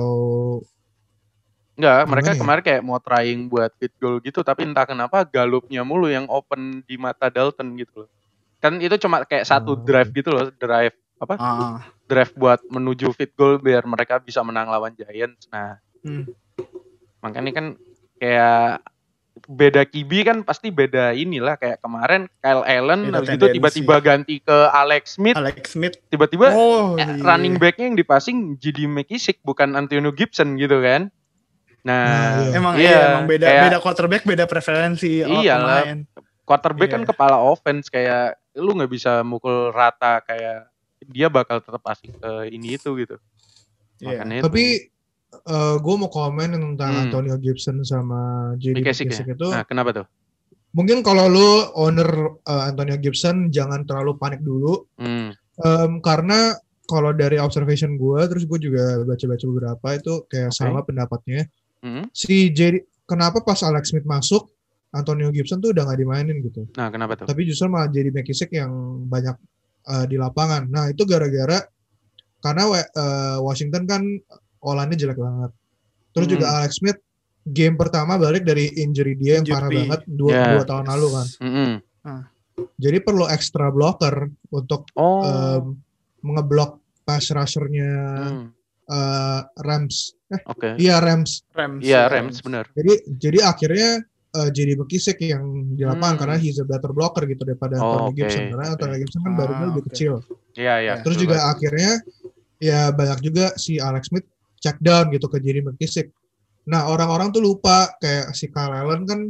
[1.78, 2.38] Enggak, Gimana mereka ya?
[2.42, 6.82] kemarin kayak mau trying buat field goal gitu, tapi entah kenapa galupnya mulu yang open
[6.82, 8.10] di mata Dalton gitu loh.
[8.58, 9.82] Kan itu cuma kayak satu Oh.
[9.86, 10.90] drive gitu loh, drive
[11.22, 11.34] apa?
[11.38, 15.46] Ah, Drive buat menuju field goal biar mereka bisa menang lawan Giants.
[15.54, 16.26] Nah, hmm.
[17.22, 17.66] makanya kan
[18.18, 18.82] kayak
[19.48, 24.36] beda kibi kan pasti beda inilah kayak kemarin Kyle Allen Beda habis itu tiba-tiba ganti
[24.38, 25.96] ke Alex Smith, Alex Smith.
[26.06, 27.16] tiba-tiba Oh, eh, iya.
[27.18, 31.08] running backnya yang dipasing jadi McKissick bukan Antonio Gibson gitu kan.
[31.80, 32.52] Nah, Nah, iya.
[32.52, 35.80] Emang Iya, iya, emang beda kayak- beda quarterback, beda preferensi Iyalah.
[35.82, 36.00] pemain.
[36.44, 37.08] quarterback kan Iya.
[37.08, 40.68] kepala offense kayak lu nggak bisa mukul rata kayak
[41.04, 43.16] dia bakal tetap asik ke ini itu gitu.
[43.98, 44.20] Iya.
[44.20, 44.48] Makanya itu.
[45.28, 47.02] Tapi gue mau komen tentang Hmm.
[47.04, 48.20] Antonio Gibson sama
[48.56, 49.34] JD McKissick McKissick ya?
[49.34, 50.06] itu Nah, kenapa tuh?
[50.70, 52.08] mungkin kalau lu owner
[52.42, 55.32] uh, Antonio Gibson jangan terlalu panik dulu Hmm.
[55.58, 60.56] Em, karena kalau dari observation gue terus gue juga baca-baca beberapa itu kayak Oke.
[60.56, 61.44] sama pendapatnya
[61.78, 62.08] Hmm.
[62.10, 64.48] si JD kenapa pas Alex Smith masuk
[64.90, 67.26] Antonio Gibson tuh udah nggak dimainin gitu Nah, kenapa tuh?
[67.26, 68.72] tapi justru malah jadi McKissick yang
[69.04, 69.36] banyak
[69.84, 70.64] uh, di lapangan.
[70.66, 71.60] Nah itu gara-gara
[72.38, 74.02] karena uh, Washington kan
[74.60, 75.50] Olannya jelek banget.
[76.10, 76.34] Terus Hmm.
[76.34, 76.98] juga Alex Smith
[77.44, 80.44] game pertama balik dari injury dia yang parah banget dua, Ya.
[80.52, 81.26] dua tahun lalu kan.
[81.40, 81.72] Mm-mm.
[82.74, 85.22] Jadi perlu extra blocker untuk Oh.
[85.22, 85.64] em,
[86.20, 87.90] mengeblok pass rushernya
[88.26, 88.46] Hmm.
[88.84, 90.12] eh, Rams.
[90.26, 90.68] Eh, Oke.
[90.76, 91.46] iya Rams.
[91.52, 91.80] Rams.
[91.80, 92.66] Iya, Rams benar.
[92.72, 93.90] Jadi jadi akhirnya
[94.28, 96.20] eh, jadi McKissick yang di lapangan Hmm.
[96.20, 98.64] karena he's a better blocker gitu daripada Oh, Anthony Gibson oke, karena.
[98.68, 100.12] Anthony Gibson kan Ah, badannya lebih kecil.
[100.52, 100.84] Iya, iya.
[100.84, 100.94] Ya.
[101.00, 101.52] Terus betul juga banget.
[101.54, 101.90] akhirnya
[102.58, 104.26] ya banyak juga si Alex Smith
[104.58, 106.10] check down gitu ke Jerry McKissick.
[106.66, 109.20] Nah orang-orang tuh lupa kayak si Kyle Allen kan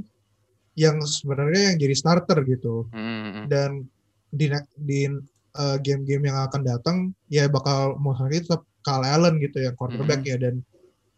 [0.74, 3.46] yang sebenarnya yang jadi starter gitu Mm-mm.
[3.46, 3.82] dan
[4.30, 4.46] di
[4.78, 5.10] di
[5.54, 10.38] uh, game-game yang akan datang ya bakal mostly tetap Kyle Allen gitu yang quarterback Mm-hmm.
[10.38, 10.54] ya dan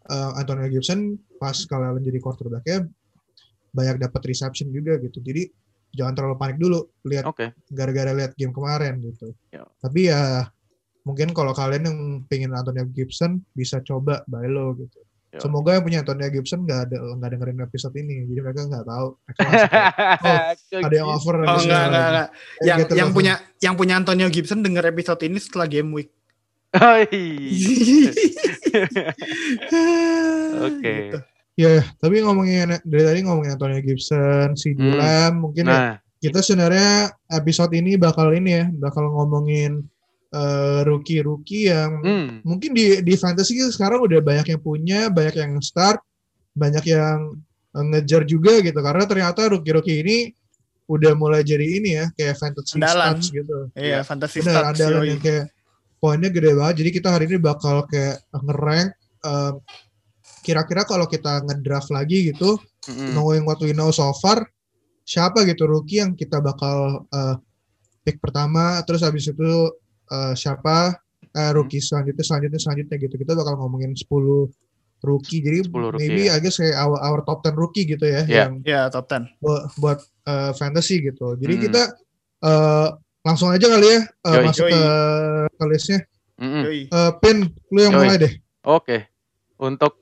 [0.08, 2.88] uh, Antonio Gibson pas Kyle Allen jadi quarterbacknya
[3.70, 5.46] banyak dapat reception juga gitu jadi
[5.90, 7.52] jangan terlalu panik dulu lihat Oke.
[7.68, 9.62] gara-gara lihat game kemarin gitu Ya.
[9.78, 10.48] tapi ya
[11.02, 15.38] mungkin kalau kalian yang pengen Antonio Gibson bisa coba by lo gitu Ya.
[15.38, 19.08] semoga yang punya Antonio Gibson nggak ada nggak dengerin episode ini jadi mereka nggak tahu
[19.38, 19.78] Mereka
[20.74, 22.28] "Oh, ada yang offer Oh enggak, enggak, lagi." enggak.
[22.34, 23.14] Kayak Yang gitu yang langsung.
[23.14, 26.10] punya yang punya Antonio Gibson denger episode ini setelah game week.
[26.72, 27.06] Oi.
[30.60, 30.82] Oke.
[30.82, 31.18] Gitu.
[31.54, 35.38] Ya, tapi ngomongin dari tadi ngomongin Antonio Gibson, si Hmm.
[35.38, 36.90] Mungkin ya, Nah, kita sebenarnya
[37.28, 39.84] episode ini bakal ini ya, bakal ngomongin
[40.30, 42.28] eh, rookie-rookie yang hmm.
[42.46, 46.00] mungkin di di fantasy sekarang udah banyak yang punya, banyak yang start,
[46.54, 47.34] banyak yang
[47.74, 50.18] eh, ngejar juga gitu karena ternyata rookie-rookie ini
[50.90, 53.14] udah mulai jadi ini ya kayak fantasy Andalan.
[53.14, 53.58] stats gitu.
[53.78, 54.70] Iya, fantasy Bener, stats.
[54.74, 55.10] andalan yoi.
[55.14, 55.44] yang kayak
[56.02, 56.74] poinnya gede banget.
[56.82, 58.90] Jadi kita hari ini bakal kayak nge-rank
[59.22, 59.54] em,
[60.42, 62.58] kira-kira kalau kita ngedraft lagi gitu,
[62.90, 63.14] Mm-mm.
[63.14, 64.42] knowing what we know so far,
[65.06, 67.36] siapa gitu rookie yang kita bakal eh,
[68.02, 69.52] pick pertama, terus habis itu
[70.10, 70.98] eh, siapa
[71.30, 73.14] eh, rookie selanjutnya, selanjutnya, selanjutnya gitu.
[73.16, 74.50] Kita bakal ngomongin 10
[75.00, 75.40] rookie.
[75.40, 76.36] Jadi 10 rookie, maybe ya.
[76.36, 78.36] I guess kayak our, our top 10 rookie gitu ya, Iya.
[78.46, 79.30] yang Iya, top 10.
[79.38, 81.38] buat, buat eh, fantasy gitu.
[81.38, 81.62] Jadi Hmm.
[81.64, 81.82] kita
[82.40, 82.88] eh,
[83.20, 84.44] langsung aja kali ya eh, Yoi.
[84.44, 84.72] masuk Yoi.
[84.72, 84.82] ke,
[85.52, 85.98] ke listnya.
[86.36, 86.62] Mm-mm.
[86.64, 86.80] Yoi.
[86.88, 88.00] Eh, Pin, lu yang Yoi.
[88.02, 88.32] mulai deh.
[88.62, 88.96] Oke.
[89.56, 90.00] Untuk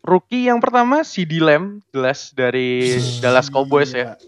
[0.00, 4.18] rookie yang pertama CD Lamb jelas dari Dallas Cowboys ya.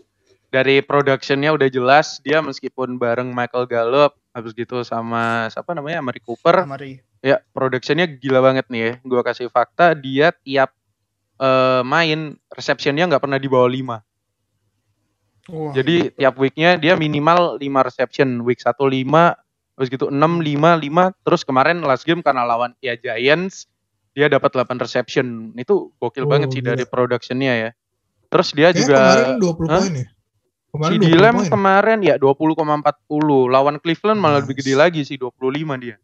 [0.49, 6.21] Dari productionnya udah jelas dia meskipun bareng Michael Gallup habis gitu sama siapa namanya Amari
[6.21, 7.01] Cooper Mari.
[7.25, 8.93] ya productionnya gila banget nih ya.
[9.01, 10.77] Gua kasih fakta dia tiap
[11.37, 13.97] eh, main receptionnya nggak pernah di bawah 5.
[15.47, 18.43] Wah, Jadi tiap weeknya dia minimal 5 reception.
[18.43, 19.39] Week 1 5,
[19.79, 21.15] habis gitu 6, 5, 5.
[21.23, 23.71] Terus kemarin last game karena lawan ya Giants,
[24.11, 25.55] dia dapat 8 reception.
[25.55, 26.75] Itu gokil Oh, banget sih gila.
[26.75, 27.71] dari productionnya ya.
[28.27, 29.81] Terus dia Kayaknya juga kemarin 20 Hah?
[29.81, 30.07] poin ya.
[30.77, 31.51] Kemarin si 20 Lamb poin.
[31.51, 33.53] kemarin ya 20,40.
[33.53, 35.97] Lawan Cleveland malah lebih gede lagi sih 25 dia.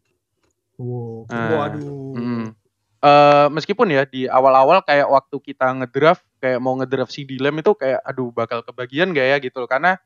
[0.77, 1.29] Wow.
[1.29, 2.17] Nah, Waduh.
[2.17, 2.45] mm.
[3.03, 7.75] Eh, meskipun ya di awal-awal kayak waktu kita ngedraft kayak mau ngedraft si Lamb itu
[7.75, 9.99] kayak aduh bakal kebagian gak ya gitu loh karena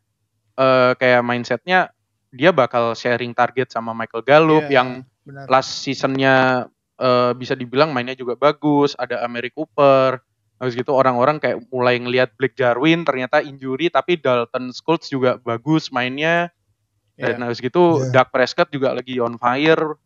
[0.58, 1.94] eh, kayak mindsetnya
[2.34, 4.90] dia bakal sharing target sama Michael Gallup Iya, yang
[5.22, 5.46] benar.
[5.46, 6.66] last seasonnya
[6.98, 10.18] eh, bisa dibilang mainnya juga bagus ada Amari Cooper
[10.58, 15.94] habis gitu orang-orang kayak mulai ngelihat Blake Jarwin ternyata injury tapi Dalton Schultz juga bagus
[15.94, 16.50] mainnya
[17.18, 17.46] dan Iya.
[17.50, 18.10] habis gitu Iya.
[18.14, 19.98] Dak Prescott juga lagi on fire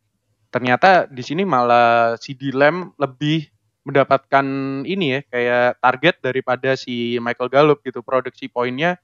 [0.51, 3.47] ternyata di sini malah si Lamb lebih
[3.87, 4.45] mendapatkan
[4.83, 8.99] ini ya kayak target daripada si Michael Gallup gitu produksi poinnya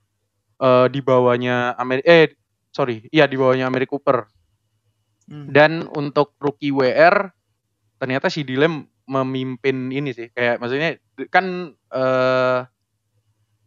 [0.59, 2.35] eh, di bawahnya Ameri eh
[2.69, 4.27] sorry iya di bawahnya Amari Cooper
[5.27, 5.51] Hmm.
[5.51, 7.35] dan untuk rookie WR
[7.99, 10.95] ternyata si Dilem memimpin ini sih kayak maksudnya
[11.29, 12.59] kan eh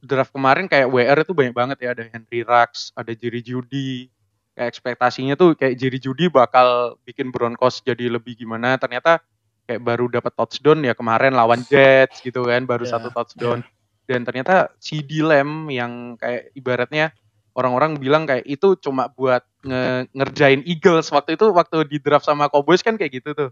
[0.01, 4.09] draft kemarin kayak WR itu banyak banget ya ada Henry Rux, ada Jerry Judy.
[4.57, 9.21] Kayak ekspektasinya tuh kayak Jerry Judy bakal bikin Broncos jadi lebih gimana ternyata
[9.69, 13.63] kayak baru dapat touchdown ya kemarin lawan Jets gitu kan baru Ya, satu touchdown
[14.11, 17.15] dan ternyata si Dilem yang kayak ibaratnya
[17.55, 22.51] orang-orang bilang kayak itu cuma buat nge- ngerjain Eagles waktu itu waktu di draft sama
[22.51, 23.51] Cowboys kan kayak gitu tuh.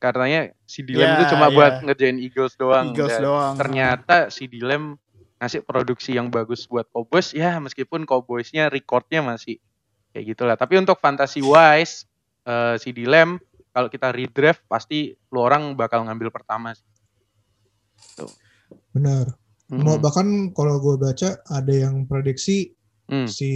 [0.00, 1.54] Karenanya si Dilem Ya, itu cuma ya.
[1.54, 2.90] buat ngerjain Eagles doang.
[2.90, 3.54] Eagles Dan doang.
[3.54, 4.96] Ternyata si Dilem
[5.36, 9.60] ngasih produksi yang bagus buat Cowboys ya meskipun Cowboysnya recordnya masih
[10.10, 10.56] kayak gitulah.
[10.56, 12.08] Tapi untuk fantasy wise
[12.42, 13.36] eh, si Dilem
[13.70, 16.82] kalau kita redraft pasti lu orang bakal ngambil pertama sih.
[18.90, 19.36] Benar.
[19.70, 20.02] Mau Mm-mm.
[20.02, 23.26] bahkan kalau gue baca ada yang prediksi Hmm.
[23.26, 23.50] si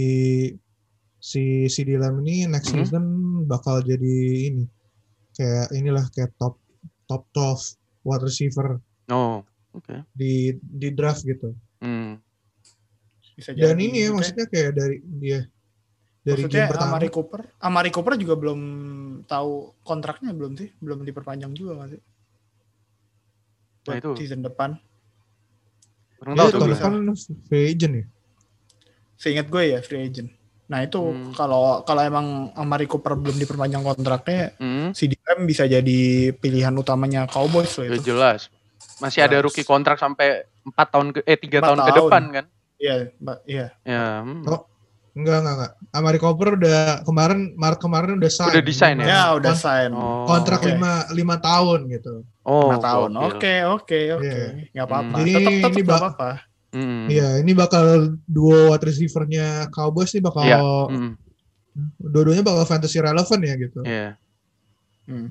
[1.15, 2.83] si si Dylan ini next Hmm.
[2.83, 3.05] season
[3.45, 4.15] bakal jadi
[4.51, 4.67] ini
[5.35, 6.57] kayak inilah kayak top
[7.05, 9.93] top 12 wide receiver Oh, oke.
[10.11, 11.53] di di draft gitu.
[11.77, 12.17] Hmm.
[13.35, 15.39] Bisa Dan jadi ini ya gitu maksudnya kayak dari dia
[16.21, 16.89] dari Maksudnya game pertama.
[16.89, 18.59] Amari Cooper, Amari Cooper juga belum
[19.23, 20.73] tahu kontraknya belum sih?
[20.79, 22.01] Belum diperpanjang juga nggak sih?
[23.85, 24.11] buat itu.
[24.17, 24.73] season depan.
[26.17, 26.73] Kurang tahu tuh tahun gue.
[26.73, 26.81] bisa.
[26.81, 26.93] depan
[27.45, 28.05] free agent ya.
[29.15, 30.29] Seingat gue ya free agent.
[30.65, 31.29] Nah itu Hmm.
[31.33, 35.99] kalau kalau emang Amari Cooper belum diperpanjang kontraknya, Hmm, si DM bisa jadi
[36.33, 38.09] pilihan utamanya Cowboys loh ya itu.
[38.09, 38.47] jelas.
[38.97, 39.43] Masih ada Jelas.
[39.45, 41.97] rookie kontrak sampai 4 tahun ke eh 3 Empat tahun, ke tahun.
[42.01, 42.45] depan kan.
[42.75, 42.95] Iya.
[43.45, 43.65] Iya.
[43.83, 44.47] Ya, hmm.
[44.47, 44.63] Oh,
[45.13, 45.71] Enggak, enggak, enggak.
[45.93, 48.51] Amari Cooper udah kemarin Maret kemarin udah sign.
[48.51, 49.05] Udah desain ya?
[49.05, 49.91] Ya udah Kon- sign.
[49.91, 50.23] Oh.
[50.25, 50.67] Kontrak Oke.
[50.69, 52.27] lima lima tahun gitu.
[52.41, 53.09] Oh, Lima tahun.
[53.09, 53.31] gokil.
[53.31, 54.27] Oke, oke, oke.
[54.27, 54.47] Iya.
[54.71, 55.15] Nggak apa-apa.
[55.17, 56.31] Jadi Tetap tetap ini nggak ba- apa-apa.
[56.75, 57.03] Hmm.
[57.07, 57.85] Iya, ini bakal
[58.21, 60.59] duo wide receiver-nya Cowboys nih bakal Iya.
[60.91, 61.11] Hmm.
[61.97, 63.79] dua-duanya bakal fantasy relevant ya gitu.
[63.81, 64.19] Iya.
[65.05, 65.29] Hmm.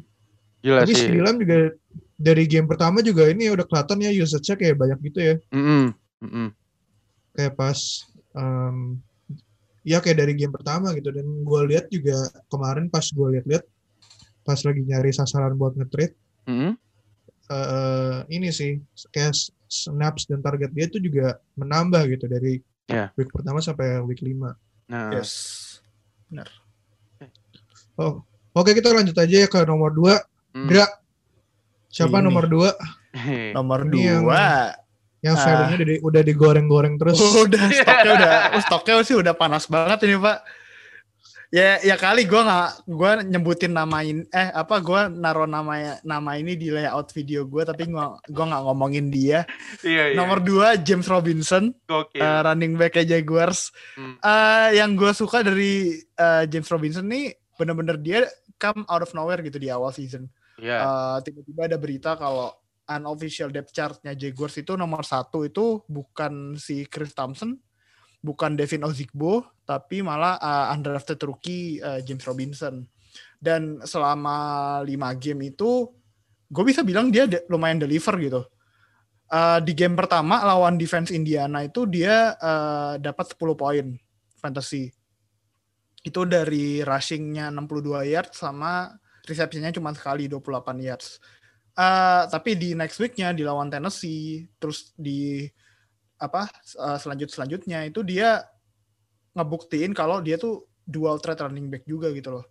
[0.62, 1.10] Gila Tapi sih.
[1.12, 1.58] juga
[2.14, 5.34] dari game pertama juga ini udah kelihatan ya usage-nya kayak banyak gitu ya.
[5.50, 5.84] Mm-mm.
[6.24, 6.48] Mm-mm.
[7.34, 7.78] Kayak pas
[8.32, 8.96] em,
[9.82, 12.16] ya kayak dari game pertama gitu dan gue lihat juga
[12.48, 13.64] kemarin pas gue lihat-lihat
[14.40, 16.14] pas lagi nyari sasaran buat nge-trade
[16.48, 16.72] Mm-mm.
[17.50, 23.08] eh, ini sih kayak snaps dan target dia itu juga menambah gitu dari Iya.
[23.16, 24.52] week pertama sampai week 5.
[24.86, 25.32] Nah, Yes.
[27.96, 28.20] Oh,
[28.54, 30.14] oke kita lanjut aja ya ke nomor 2.
[30.54, 30.66] mm.
[30.66, 30.86] Dra,
[31.86, 32.24] siapa Ini.
[32.24, 32.70] nomor 2
[33.12, 33.50] Hehe.
[33.56, 34.44] Nomor Ini yang- dua.
[35.20, 35.40] yang Ah.
[35.40, 37.16] value-nya udah, di- udah digoreng-goreng terus?
[37.46, 40.42] udah stoknya udah oh, stoknya sih udah panas banget ini pak
[41.48, 46.34] ya ya kali gue nggak gue nyebutin nama ini eh apa gue naruh nama nama
[46.34, 47.94] ini di layout video gue tapi gue
[48.26, 49.46] gue nggak ngomongin dia
[49.80, 50.14] Iya, iya.
[50.14, 52.18] nomor dua James Robinson gokil.
[52.18, 54.18] eh, running back Jaguars Hmm.
[54.18, 58.26] Eh, yang gue suka dari eh, James Robinson nih bener-bener dia
[58.58, 60.78] come out of nowhere gitu di awal season Iya.
[60.78, 66.84] Eh, tiba-tiba ada berita kalau unofficial depth chartnya Jaguars itu nomor satu itu bukan si
[66.86, 67.56] Chris Thompson,
[68.20, 72.84] bukan Devin Ozigbo, tapi malah uh, undrafted rookie uh, James Robinson.
[73.40, 75.88] Dan selama lima game itu,
[76.48, 78.42] gue bisa bilang dia de- lumayan deliver gitu.
[79.32, 83.86] Uh, di game pertama lawan defense Indiana itu dia uh, dapat 10 poin
[84.36, 84.92] fantasy.
[86.04, 88.92] Itu dari rushingnya 62 yards sama
[89.24, 91.16] receptionnya cuma sekali 28 yards.
[91.74, 95.48] Eh, tapi di next weeknya di lawan Tennessee, terus di
[96.14, 96.46] apa
[96.78, 98.46] uh, selanjut selanjutnya itu dia
[99.34, 102.46] ngebuktiin kalau dia tuh dual threat running back juga gitu loh.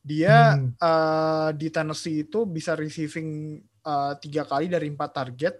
[0.00, 0.72] Dia Hmm.
[0.74, 5.54] eh, di Tennessee itu bisa receiving eh, tiga kali dari empat target.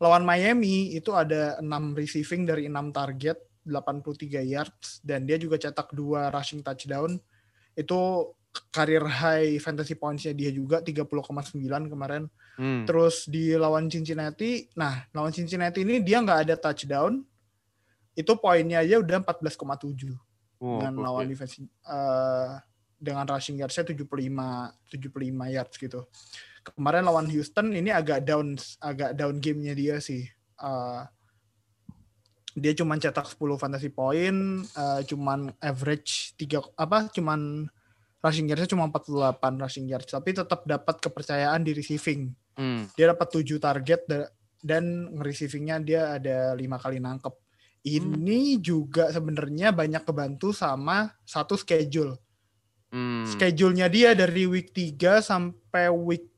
[0.00, 5.90] Lawan Miami itu ada enam receiving dari enam target, 83 yards, dan dia juga cetak
[5.96, 7.16] dua rushing touchdown.
[7.74, 8.32] Itu
[8.70, 11.58] karir high fantasy points-nya dia juga 30,9
[11.90, 12.30] kemarin.
[12.54, 12.86] Hmm.
[12.86, 17.18] Terus di lawan Cincinnati, nah lawan Cincinnati ini dia nggak ada touchdown,
[18.14, 20.14] itu poinnya aja udah 14,7
[20.62, 21.04] Oh, dengan gokil.
[21.04, 22.50] lawan defense eh,
[22.96, 26.00] dengan rushing yards-nya 75 75 yards gitu.
[26.64, 30.24] Kemarin lawan Houston ini agak down agak down game-nya dia sih.
[30.56, 31.00] Eh,
[32.54, 37.66] dia cuman cetak 10 fantasy point, eh, cuman average 3 apa cuman
[38.24, 42.32] rushing yards-nya cuma 48 rushing yards, tapi tetap dapat kepercayaan di receiving.
[42.56, 42.88] Hmm.
[42.96, 44.30] Dia dapat 7 target da-
[44.64, 47.34] dan nge-receivingnya dia ada lima kali nangkep.
[47.84, 52.16] Ini juga sebenarnya banyak kebantu sama satu schedule.
[52.88, 53.28] Hmm.
[53.28, 56.32] Schedule-nya dia dari week 3 sampai week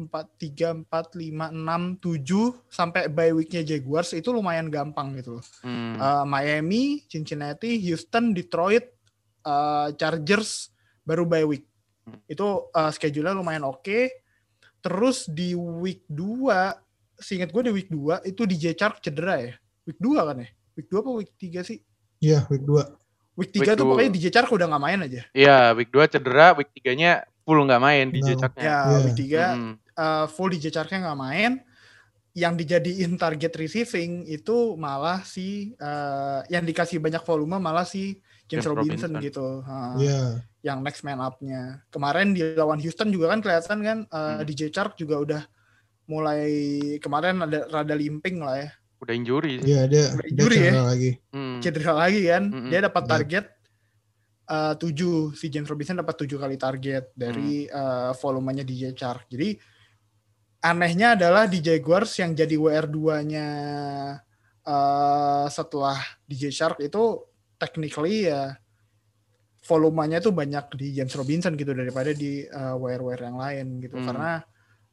[0.00, 5.44] 4, 3, 4, 5, 6, 7 sampai bye week-nya Jaguars itu lumayan gampang gitu loh.
[5.60, 6.00] Hmm.
[6.00, 8.88] Uh, Miami, Cincinnati, Houston, Detroit,
[9.44, 10.72] uh, Chargers
[11.04, 11.68] baru bye week.
[12.24, 14.08] Itu uh, schedule-nya lumayan oke.
[14.80, 16.48] Terus di week 2,
[17.20, 19.52] seingat gue di week 2 itu DJ Chark cedera ya.
[19.84, 20.48] Week 2 kan ya?
[20.72, 21.78] Week 2 apa week 3 sih?
[22.18, 22.80] Iya, week 2.
[23.36, 25.22] Week 3 Week tuh pokoknya DJ Chark udah nggak main aja.
[25.36, 27.12] Iya, week 2 cedera, week 3-nya
[27.44, 28.28] full nggak main di Nggak.
[28.36, 28.62] jejaknya.
[28.64, 28.98] Ya, Iya.
[29.04, 29.74] week 3 Hmm.
[30.00, 31.52] Uh, full DJ Chark-nya nggak main.
[32.32, 38.62] Yang dijadiin target receiving itu malah si uh, yang dikasih banyak volume malah si James,
[38.62, 39.26] James Robinson, Robinson.
[39.26, 39.46] gitu.
[39.60, 40.22] Uh, Iya.
[40.62, 41.82] Yang next man up-nya.
[41.90, 44.46] Kemarin di lawan Houston juga kan kelihatan kan uh, Hmm.
[44.46, 45.42] DJ Chark juga udah
[46.06, 46.50] mulai
[46.98, 48.70] kemarin ada rada limping lah ya.
[49.00, 49.70] Udah injury sih.
[49.72, 50.62] Iya, dia dia injury ya.
[50.70, 51.10] cedera lagi.
[51.32, 51.58] Hmm.
[51.58, 52.42] Cedera lagi kan.
[52.46, 52.68] Mm-mm.
[52.68, 53.10] Dia dapat Iya.
[53.10, 53.44] target
[54.46, 59.26] uh, 7 si James Robinson dapat 7 kali target dari uh, volumenya DJ Chark.
[59.26, 59.56] Jadi
[60.60, 63.48] anehnya adalah di Jaguars yang jadi WR2-nya
[64.68, 65.96] uh, setelah
[66.28, 67.24] DJ Shark itu
[67.56, 68.56] technically ya
[69.60, 74.06] volumenya tuh banyak di James Robinson gitu daripada di uh, WR-WR yang lain gitu Hmm.
[74.08, 74.32] karena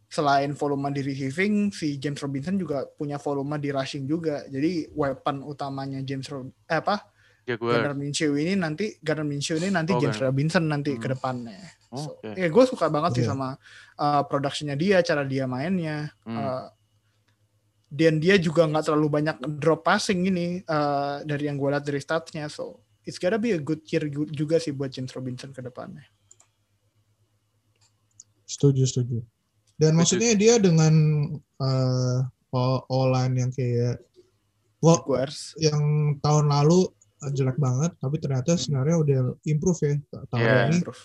[0.07, 5.43] selain volume di receiving si James Robinson juga punya volume di rushing juga jadi weapon
[5.43, 7.11] utamanya James Rob eh apa
[7.47, 7.79] Jaguar.
[7.79, 10.19] Gardner Minshew ini nanti Gardner Minshew ini nanti Oh, James.
[10.19, 10.99] Robinson nanti Hmm.
[10.99, 12.35] ke depannya So, Oke.
[12.35, 13.31] ya gue suka banget sih Iya.
[13.31, 13.55] sama
[13.95, 16.11] uh, productionnya dia, cara dia mainnya.
[16.27, 16.35] Hmm.
[16.35, 16.67] Uh,
[17.87, 22.03] dan dia juga nggak terlalu banyak drop passing ini uh, dari yang gue lihat dari
[22.03, 26.03] statsnya so it's gotta be a good year juga sih buat James Robinson ke depannya
[28.43, 29.17] Setuju, setuju.
[29.79, 29.99] Dan Setuju.
[29.99, 30.93] maksudnya dia dengan
[31.63, 32.19] uh,
[32.91, 34.03] online yang kayak
[34.79, 35.79] Jaguars yang
[36.19, 36.87] tahun lalu
[37.29, 39.93] jelek banget, tapi ternyata sebenarnya udah improve ya
[40.27, 40.65] tahun Yeah.
[40.65, 40.77] ini.
[40.79, 41.01] improve.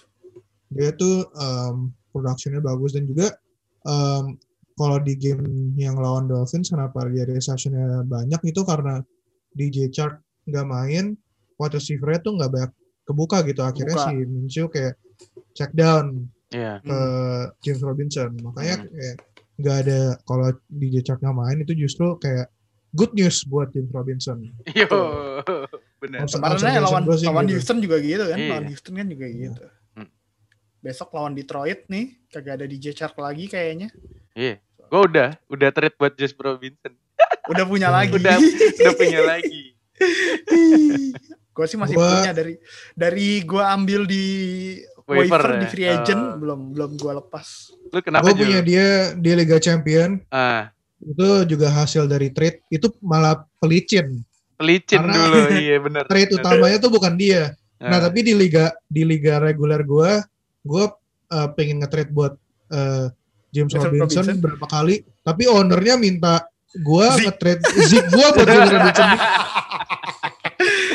[0.68, 1.76] Dia tuh um,
[2.10, 3.36] productionnya bagus dan juga
[3.82, 4.36] um,
[4.72, 9.04] kalau di game yang lawan Dolphins kenapa dia receptionnya banyak itu karena
[9.52, 11.14] DJ Chark nggak main,
[11.56, 13.60] wide receiver tuh nggak banyak kebuka gitu.
[13.60, 14.10] Akhirnya Kebuka.
[14.10, 14.94] si Minshew kayak
[15.52, 16.80] check down Iya.
[16.80, 16.98] ke
[17.60, 18.32] James Robinson.
[18.38, 18.88] Makanya Hmm.
[18.88, 19.16] kayak
[19.56, 22.48] nggak ada kalau DJ Chark nggak main itu justru kayak
[22.92, 24.40] good news buat James Robinson.
[24.72, 24.88] Yo,
[26.02, 26.26] benar.
[26.26, 27.54] Kemarin lawan gua lawan gitu.
[27.54, 28.50] Houston juga gitu kan, Iya.
[28.50, 29.62] lawan Houston kan juga gitu.
[29.94, 30.08] Hmm.
[30.78, 33.88] Besok lawan Detroit nih, kagak ada DJ Chark lagi kayaknya.
[34.34, 34.58] Iya.
[34.82, 36.92] Gue udah, udah trade buat James Robinson.
[37.48, 38.12] Udah punya lagi.
[38.18, 39.62] Udah, udah punya lagi.
[41.52, 42.54] gue sih masih Gua- punya dari
[42.92, 44.24] dari gue ambil di
[45.02, 45.58] Waiver waiver, ya?
[45.58, 46.36] di free agent Oh.
[46.38, 47.46] belum belum gue lepas.
[47.88, 52.88] Lu kenapa Gue punya dia di Liga Champion Ah, itu juga hasil dari trade itu
[53.00, 54.22] malah pelicin.
[54.54, 55.38] Pelicin Karena- dulu.
[55.62, 56.04] Iya benar.
[56.06, 57.54] Trade utamanya tuh bukan dia.
[57.78, 60.10] Nah Ah, tapi di liga di liga reguler gue,
[60.62, 60.84] gue
[61.28, 62.38] uh, pengen nge-trade buat
[62.70, 63.10] uh,
[63.50, 64.38] James Robinson, Robinson.
[64.38, 69.08] berapa kali, tapi ownernya minta gue nge-trade Zeke gue buat James Robinson.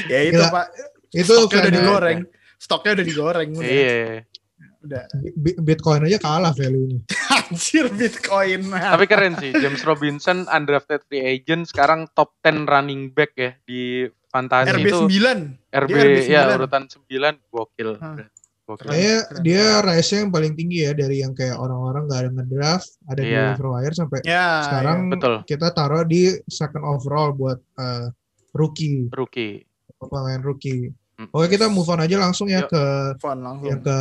[0.08, 0.48] ya itu Gila.
[0.50, 0.65] pak,
[1.12, 2.20] Itu stoknya udah digoreng,
[2.58, 3.67] stoknya udah digoreng udah.
[3.67, 4.06] Iya.
[4.88, 5.04] Udah.
[5.34, 7.00] Bi- Bitcoin aja kalah value-nya.
[7.38, 8.67] Anjir Bitcoin.
[8.67, 14.04] Tapi keren sih, James Robinson undrafted free agent sekarang top 10 running back ya di
[14.28, 15.71] fantasi RB itu 9.
[15.71, 16.58] RB, Dia RB ya 9.
[16.58, 17.08] urutan 9
[17.47, 17.89] gokil.
[17.97, 18.15] Hah.
[18.63, 18.84] Gokil.
[18.86, 19.41] Kayaknya keren.
[19.41, 23.30] dia rise-nya yang paling tinggi ya dari yang kayak orang-orang nggak ada ngedraft, ada di
[23.30, 23.43] Iya.
[23.54, 24.47] waiver wire sampai Ya.
[24.62, 28.12] sekarang Betul, kita taruh di second overall buat uh,
[28.52, 29.63] rookie, rookie.
[29.97, 30.91] pemain rookie.
[31.15, 31.32] Hmm.
[31.32, 32.69] Oke kita move on aja langsung ya Yuk.
[32.69, 33.65] ke ya, fun langsung.
[33.65, 33.97] yang ke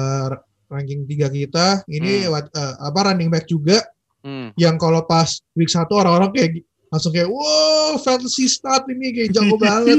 [0.67, 1.83] ranking tiga kita.
[1.87, 2.43] Ini Hmm.
[2.43, 3.83] uh, apa running back juga
[4.21, 4.51] Hmm.
[4.59, 6.51] yang kalau pas week satu orang-orang kayak
[6.87, 9.99] langsung kayak wow fantasy start ini kayak jago banget.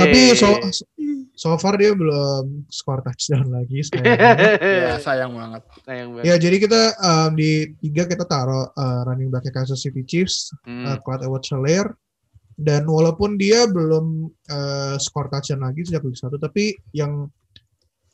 [0.00, 0.52] Tapi so,
[1.32, 4.36] so far dia belum skor touchdown lagi sayangnya.
[4.84, 5.62] ya sayang banget.
[5.80, 6.24] Sayang banget.
[6.28, 10.84] Ya jadi kita um, di tiga kita taruh uh, running back Kansas City Chiefs, Hmm.
[10.84, 11.96] uh, Clyde Edwards-Helaire
[12.54, 17.26] dan walaupun dia belum uh, skor touchdown lagi sejak week satu, tapi yang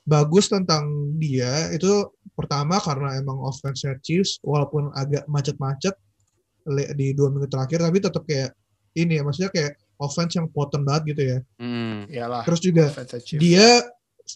[0.04, 5.92] bagus tentang dia itu pertama karena emang offense Chiefs walaupun agak macet-macet
[6.96, 8.52] di dua minggu terakhir, tapi tetap kayak
[8.96, 11.38] ini ya maksudnya kayak offense yang potent banget gitu ya.
[11.60, 12.08] Hmm.
[12.08, 12.42] Iyalah.
[12.48, 12.84] Terus juga
[13.36, 13.84] dia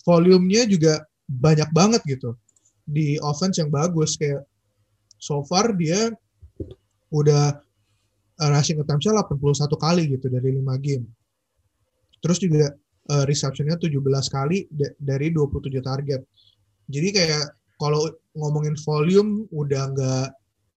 [0.04, 2.36] volumenya juga banyak banget gitu
[2.84, 4.44] di offense yang bagus kayak
[5.16, 6.12] so far dia
[7.08, 7.56] udah
[8.36, 11.06] rushing attempts-nya 81 kali gitu dari 5 game.
[12.20, 12.74] Terus juga
[13.10, 16.20] uh, reception-nya 17 kali da- dari 27 target.
[16.88, 17.44] Jadi kayak
[17.76, 20.28] kalau ngomongin volume udah nggak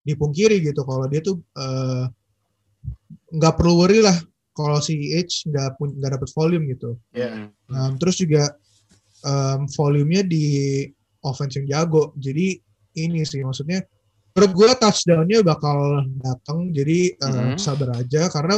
[0.04, 2.08] dipungkiri gitu kalau dia tuh uh,
[3.28, 4.16] nggak perlu worry lah
[4.56, 6.98] kalau si H nggak pun nggak dapet volume gitu.
[7.14, 7.30] Ya.
[7.30, 7.52] Hmm.
[7.70, 8.56] Um, terus juga
[9.22, 10.46] um, volumenya di
[11.22, 12.16] offense yang jago.
[12.18, 12.58] Jadi
[12.98, 13.84] ini sih maksudnya
[14.34, 16.74] menurut gue touchdown-nya bakal datang.
[16.74, 17.60] Jadi uh, Mhm.
[17.62, 18.58] sabar aja karena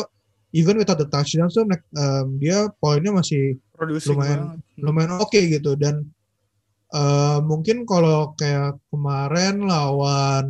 [0.52, 4.84] even without the touchdown tuh um, dia poinnya masih Producing lumayan- banget.
[4.84, 6.04] lumayan oke gitu dan
[6.92, 10.48] uh, mungkin kalau kayak kemarin lawan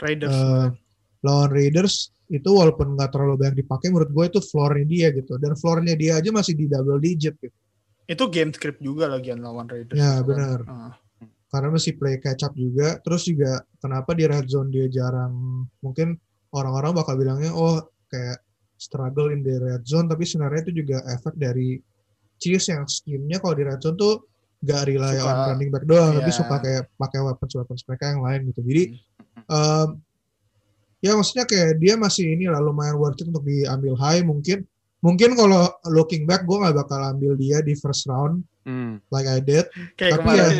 [0.00, 0.32] Raiders.
[0.32, 0.68] uh,
[1.22, 5.58] lawan Raiders itu walaupun nggak terlalu banyak dipakai menurut gue itu floornya dia gitu dan
[5.58, 7.56] floornya dia aja masih di double digit gitu.
[8.06, 9.94] itu game script juga lagian lawan Raiders.
[9.94, 10.66] Ya, benar.
[10.66, 10.94] Ah.
[11.50, 13.02] karena masih play catch up juga.
[13.02, 16.14] Terus juga kenapa di red zone dia jarang mungkin
[16.54, 18.38] orang-orang bakal bilangnya oh kayak
[18.80, 21.76] struggle in the red zone tapi sebenarnya itu juga efek dari
[22.40, 24.24] Chiefs yang scheme-nya kalau di red zone tuh
[24.60, 26.38] gak rely Suka- on running back doang tapi iya.
[26.40, 28.60] suka kayak pakai weapons weapons mereka yang lain gitu.
[28.64, 28.82] Jadi
[29.46, 29.88] um,
[31.00, 34.64] ya maksudnya kayak dia masih ini lah lumayan worth it untuk diambil high mungkin
[35.00, 39.00] mungkin kalau looking back gue nggak bakal ambil dia di first round Hmm.
[39.08, 39.64] like I did
[39.96, 40.54] Kayak Tapi kemarin.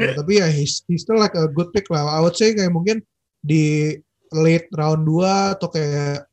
[0.00, 2.08] Ya, tapi ya he's, he's still like a good pick lah.
[2.08, 3.04] I would say kayak mungkin
[3.38, 3.92] di
[4.32, 5.20] late round 2
[5.54, 6.24] atau kayak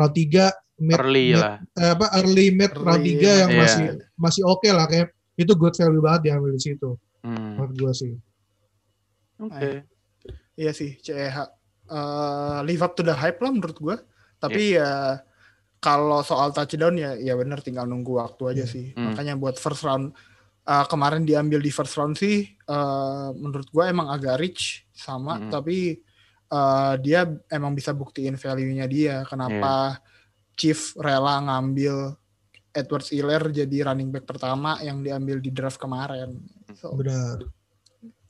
[0.00, 0.48] round 3
[0.78, 1.56] mid, Early mid- lah.
[1.74, 3.60] eh, apa early mid Early round 3 yang Iya.
[3.60, 3.84] masih
[4.16, 6.90] masih oke lah kayak itu good value banget diambil di situ
[7.20, 7.54] Hmm.
[7.54, 8.16] menurut gua sih.
[9.38, 9.84] Oke.
[10.54, 11.36] Iya sih, CEH.
[11.86, 13.96] Eh live up to the hype lah menurut gue.
[14.38, 15.20] Tapi ya
[15.78, 18.70] kalau soal touchdown ya ya benar tinggal nunggu waktu aja Hmm.
[18.70, 18.86] sih.
[18.92, 19.04] Hmm.
[19.10, 20.12] Makanya buat first round
[20.62, 25.48] eh, kemarin diambil di first round sih eh, menurut gue emang agak rich sama Hmm.
[25.50, 25.98] tapi
[26.50, 29.22] eh, dia emang bisa buktiin value-nya dia.
[29.24, 30.02] Kenapa
[30.52, 32.18] Chief rela ngambil
[32.70, 36.38] Edwards Hiller jadi running back pertama yang diambil di draft kemarin.
[36.74, 37.42] So, Benar.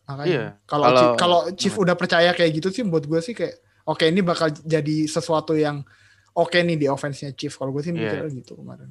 [0.04, 0.46] makanya Iya.
[0.64, 4.02] kalau Kalau- Chief- kalau Chief udah percaya kayak gitu sih buat gue sih kayak oke
[4.02, 5.86] ini bakal jadi sesuatu yang
[6.32, 7.50] oke nih di offense-nya Chief.
[7.50, 8.16] Kalau gue sih Iya.
[8.16, 8.90] mikirnya gitu kemarin.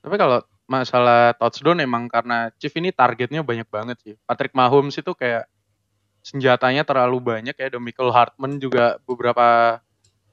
[0.00, 4.14] Tapi kalau masalah touchdown emang karena Chief ini targetnya banyak banget sih.
[4.24, 5.48] Patrick Mahomes itu kayak
[6.24, 7.68] senjatanya terlalu banyak ya.
[7.76, 9.78] Michael Hartman juga beberapa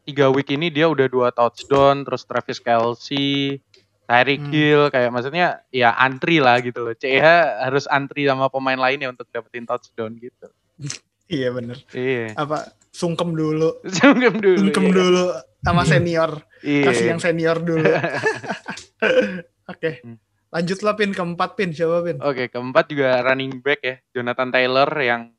[0.08, 2.08] tiga week ini dia udah dua touchdown.
[2.08, 3.60] Terus Travis Kelsey,
[4.08, 4.52] Tyreek Hmm.
[4.56, 6.96] Hill kayak maksudnya ya antri lah gitu loh.
[6.96, 7.24] CH
[7.68, 10.48] harus antri sama pemain lainnya untuk dapetin touchdown gitu.
[11.32, 11.80] Iya bener.
[11.96, 12.36] Iya.
[12.36, 14.68] Apa sungkem dulu, Sungkem dulu.
[14.68, 14.96] sungkem iya.
[15.00, 15.24] dulu
[15.64, 16.44] sama senior.
[16.60, 16.92] Iya.
[16.92, 17.88] Kasih yang senior dulu.
[19.72, 20.04] Oke.
[20.04, 20.20] Hmm.
[20.52, 22.20] Lanjut lah pin keempat pin siapa pin?
[22.20, 25.32] Oke, keempat juga running back ya, Jonathan Taylor yang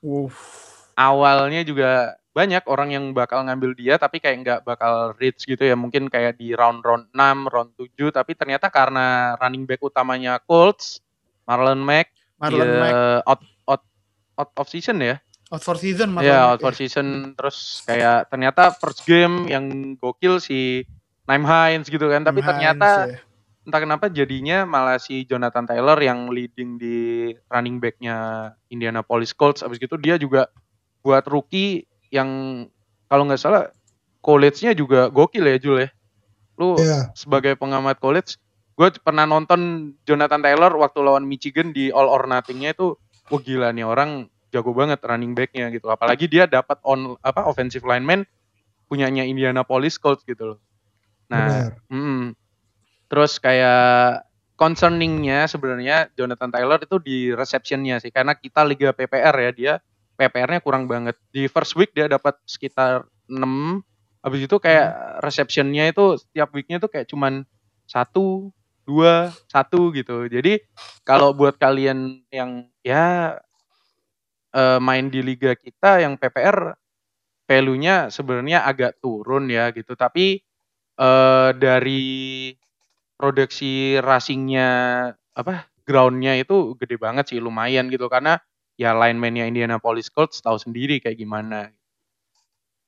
[0.00, 0.32] Wuh.
[0.96, 5.74] awalnya juga banyak orang yang bakal ngambil dia tapi kayak nggak bakal reach gitu ya.
[5.74, 11.02] Mungkin kayak di round round 6, round 7 tapi ternyata karena running back utamanya Colts
[11.44, 12.94] Marlon Mack Marlon ya, Mack.
[13.26, 13.82] out out
[14.38, 15.18] out of season ya.
[15.50, 17.34] Out for season Marlon ya Mack out for season.
[17.34, 20.86] Terus kayak ternyata first game yang gokil si
[21.26, 22.22] Naim Hines gitu kan.
[22.22, 23.18] Tapi Hines, ternyata ya.
[23.68, 29.76] Entah kenapa jadinya malah si Jonathan Taylor yang leading di running backnya Indianapolis Colts abis
[29.76, 30.48] gitu dia juga
[31.04, 32.28] buat rookie yang
[33.06, 33.68] kalau nggak salah
[34.24, 35.88] college-nya juga gokil ya Jul ya
[36.60, 37.12] lu Iya.
[37.16, 38.36] sebagai pengamat college
[38.76, 42.96] gue pernah nonton Jonathan Taylor waktu lawan Michigan di All or Nothing-nya itu
[43.28, 47.84] wah gila nih orang jago banget running back-nya gitu apalagi dia dapat on apa offensive
[47.84, 48.24] lineman
[48.90, 50.58] punyanya Indianapolis Colts gitu loh
[51.30, 51.72] nah Benar.
[51.92, 52.26] Mm.
[53.10, 54.22] Terus kayak
[54.54, 59.74] concerningnya sebenarnya Jonathan Taylor itu di receptionnya sih karena kita liga PPR ya dia
[60.20, 61.16] PPR-nya kurang banget.
[61.32, 63.80] Di first week dia dapat sekitar 6
[64.20, 67.48] habis itu kayak receptionnya itu setiap weeknya itu kayak cuman
[67.88, 68.52] satu
[68.84, 70.28] dua satu gitu.
[70.28, 70.60] Jadi
[71.08, 73.40] kalau buat kalian yang ya
[74.54, 76.76] eh, main di liga kita yang PPR
[77.48, 79.96] value-nya sebenarnya agak turun ya gitu.
[79.96, 80.38] Tapi
[81.00, 82.04] eh dari
[83.20, 84.68] produksi rushing-nya
[85.36, 88.40] apa ground-nya itu gede banget sih lumayan gitu karena
[88.80, 91.68] ya lineman-nya Indianapolis Colts tahu sendiri kayak gimana.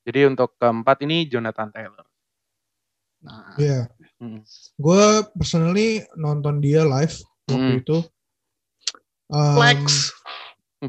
[0.02, 2.06] Jadi untuk keempat ini Jonathan Taylor.
[3.22, 3.92] Nah, Iya.
[4.16, 4.40] Hmm.
[4.74, 5.04] Gue
[5.36, 7.12] personally nonton dia live
[7.46, 7.78] waktu Hmm.
[7.78, 7.98] itu.
[9.28, 10.10] Um, flex,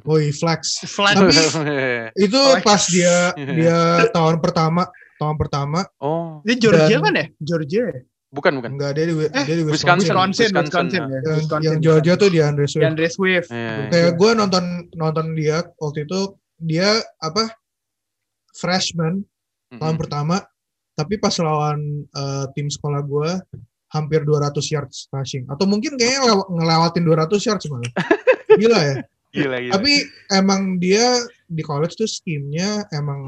[0.03, 0.81] Woi, flex.
[0.83, 1.15] flex.
[1.15, 1.31] Tapi
[2.25, 2.63] itu Flex.
[2.65, 3.77] pas dia dia
[4.15, 7.25] tahun pertama, tahun pertama oh, Ini Georgia Dan- kan ya?
[7.39, 7.85] Georgia.
[8.33, 8.35] Ya?
[8.35, 8.71] bukan bukan.
[8.73, 10.09] enggak dia di, Eh, dia di Wisconsin.
[10.09, 10.49] Wisconsin.
[10.49, 11.19] Wisconsin, Wisconsin, ya.
[11.21, 12.81] Yang, Wisconsin, yang Georgia tuh di Andre Swift.
[12.81, 13.49] DeAndre Swift.
[13.49, 13.73] Iya.
[13.87, 14.63] Kayak gue nonton
[14.93, 16.19] nonton dia waktu itu
[16.57, 17.53] dia apa
[18.51, 19.25] freshman
[19.71, 20.01] tahun Mm-mm.
[20.01, 20.35] pertama,
[20.93, 23.31] tapi pas lawan eh, tim sekolah gue
[23.89, 27.91] hampir 200 yards rushing atau mungkin kayaknya lew- ngelewatin 200 yards malah.
[28.61, 28.95] Gila ya.
[29.31, 29.73] Gila gila.
[29.73, 29.93] Tapi
[30.31, 33.21] emang dia di college tuh scheme-nya emang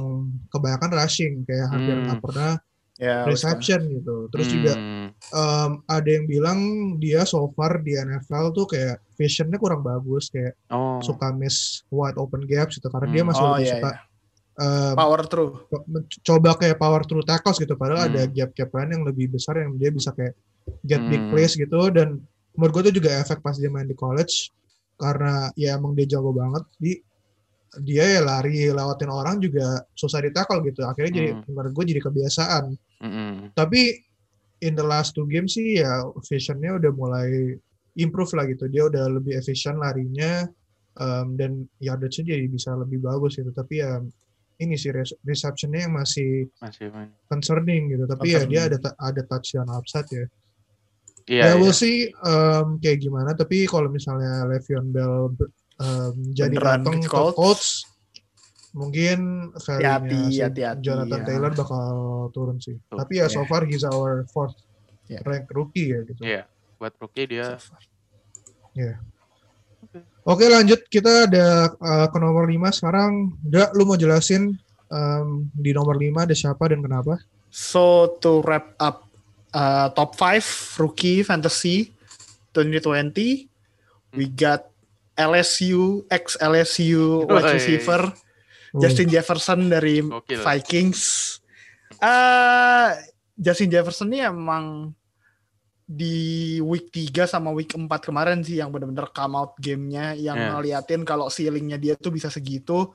[0.49, 2.05] kebanyakan rushing kayak hampir Hmm.
[2.07, 2.51] nggak pernah
[2.95, 4.31] Ya, reception gitu.
[4.31, 5.11] Terus juga Hmm.
[5.11, 6.59] em, ada yang bilang
[6.95, 11.03] dia so far di NFL tuh kayak visionnya kurang bagus kayak oh.
[11.03, 13.29] suka miss wide open gaps gitu karena dia Hmm.
[13.29, 13.99] masih Oh lebih iya, suka iya.
[14.55, 15.51] em, Power through.
[16.21, 18.15] coba kayak power through tackles gitu padahal Hmm.
[18.15, 20.31] ada gap-gap lain yang lebih besar yang dia bisa kayak
[20.81, 21.31] get big Hmm.
[21.35, 22.23] plays gitu dan
[22.55, 24.55] menurut gue tuh juga efek pas dia main di college
[24.95, 27.03] karena ya emang dia jago banget di
[27.81, 31.43] dia ya lari lewatin orang juga susah di tackle gitu akhirnya jadi Hmm.
[31.49, 32.63] menurut gue jadi kebiasaan
[33.01, 33.33] Mm-mm.
[33.51, 33.99] tapi
[34.61, 37.57] in the last two games sih ya visionnya udah mulai
[37.95, 40.47] improve lah gitu dia udah lebih efisien larinya
[40.95, 43.99] em, dan yardage-nya jadi bisa lebih bagus gitu tapi ya
[44.55, 47.11] ini sih receptionnya yang masih Masih main.
[47.27, 49.03] concerning gitu tapi ya dia ada Concerning.
[49.03, 50.25] ada touchdown upside ya
[51.25, 51.41] Iya.
[51.41, 51.53] ya iya.
[51.57, 55.33] we'll see em, kayak gimana tapi kalau misalnya Le'Veon Bell
[55.77, 57.35] em, jadi Beneran datang ke Colts?
[57.35, 57.67] Colts
[58.75, 59.19] mungkin
[59.55, 61.25] value-nya Hati-hati, si hati-hati, Jonathan ya.
[61.25, 61.85] Taylor bakal
[62.31, 63.47] turun sih Tuh, tapi ya so ya.
[63.47, 64.55] far he's our fourth
[65.05, 65.21] Ya.
[65.21, 66.43] rank rookie ya gitu Iya.
[66.75, 67.61] Buat rookie dia
[70.25, 73.37] Oke lanjut kita ada uh, ke nomor 5 sekarang.
[73.45, 74.57] Udah lu mau jelasin
[74.89, 77.21] um, di nomor 5 ada siapa dan kenapa?
[77.53, 79.05] So to wrap up
[79.53, 81.93] uh, top 5 rookie fantasy
[82.57, 83.45] 2020,
[84.17, 84.65] we got
[85.15, 88.01] LSU ex LSU wide receiver
[88.75, 90.43] Oh, Justin Jefferson dari Gokil.
[90.43, 91.01] Vikings.
[91.95, 92.91] Uh,
[93.31, 94.91] Justin Jefferson ini emang
[95.85, 100.51] di week 3 sama week 4 kemarin sih yang benar-benar come out gamenya yang Yeah.
[100.51, 102.91] ngeliatin kalau ceilingnya dia tuh bisa segitu.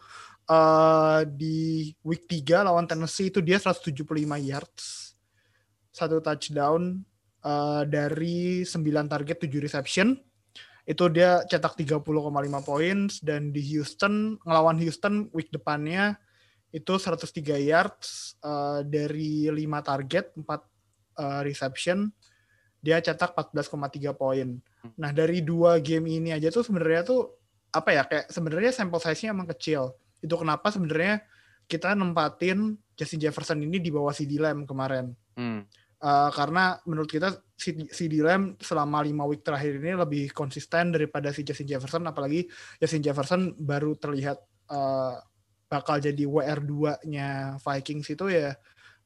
[0.51, 4.03] uh, di week 3 lawan Tennessee itu dia 175
[4.37, 5.15] yards,
[5.89, 6.99] satu touchdown
[7.41, 8.75] uh, dari 9
[9.07, 10.19] target 7 reception.
[10.89, 12.03] Itu dia cetak 30,5
[12.65, 16.17] poin dan di Houston ngelawan Houston week depannya
[16.71, 22.11] itu 103 yards uh, dari 5 target 4 uh, reception
[22.81, 24.57] dia cetak 14,3 poin.
[24.97, 27.29] Nah, dari dua game ini aja tuh sebenarnya tuh
[27.71, 29.93] apa ya kayak sebenarnya sampel size-nya emang kecil.
[30.25, 31.21] Itu kenapa sebenarnya
[31.69, 35.13] kita nempatin Justin Jefferson ini di bawah CD Lamb kemarin.
[35.37, 35.69] Hmm.
[36.01, 41.45] Uh, karena menurut kita CD Lamb selama lima week terakhir ini lebih konsisten daripada si
[41.45, 42.49] Justin Jefferson apalagi
[42.81, 44.41] Justin Jefferson baru terlihat
[44.73, 45.21] uh,
[45.69, 48.57] bakal jadi WR2-nya Vikings itu ya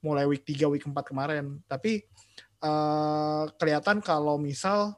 [0.06, 1.58] mulai week 3 week 4 kemarin.
[1.66, 2.04] Tapi
[2.62, 4.96] uh, kelihatan kalau misal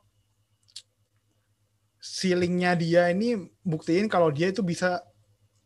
[2.02, 5.02] ceilingnya dia ini buktiin kalau dia itu bisa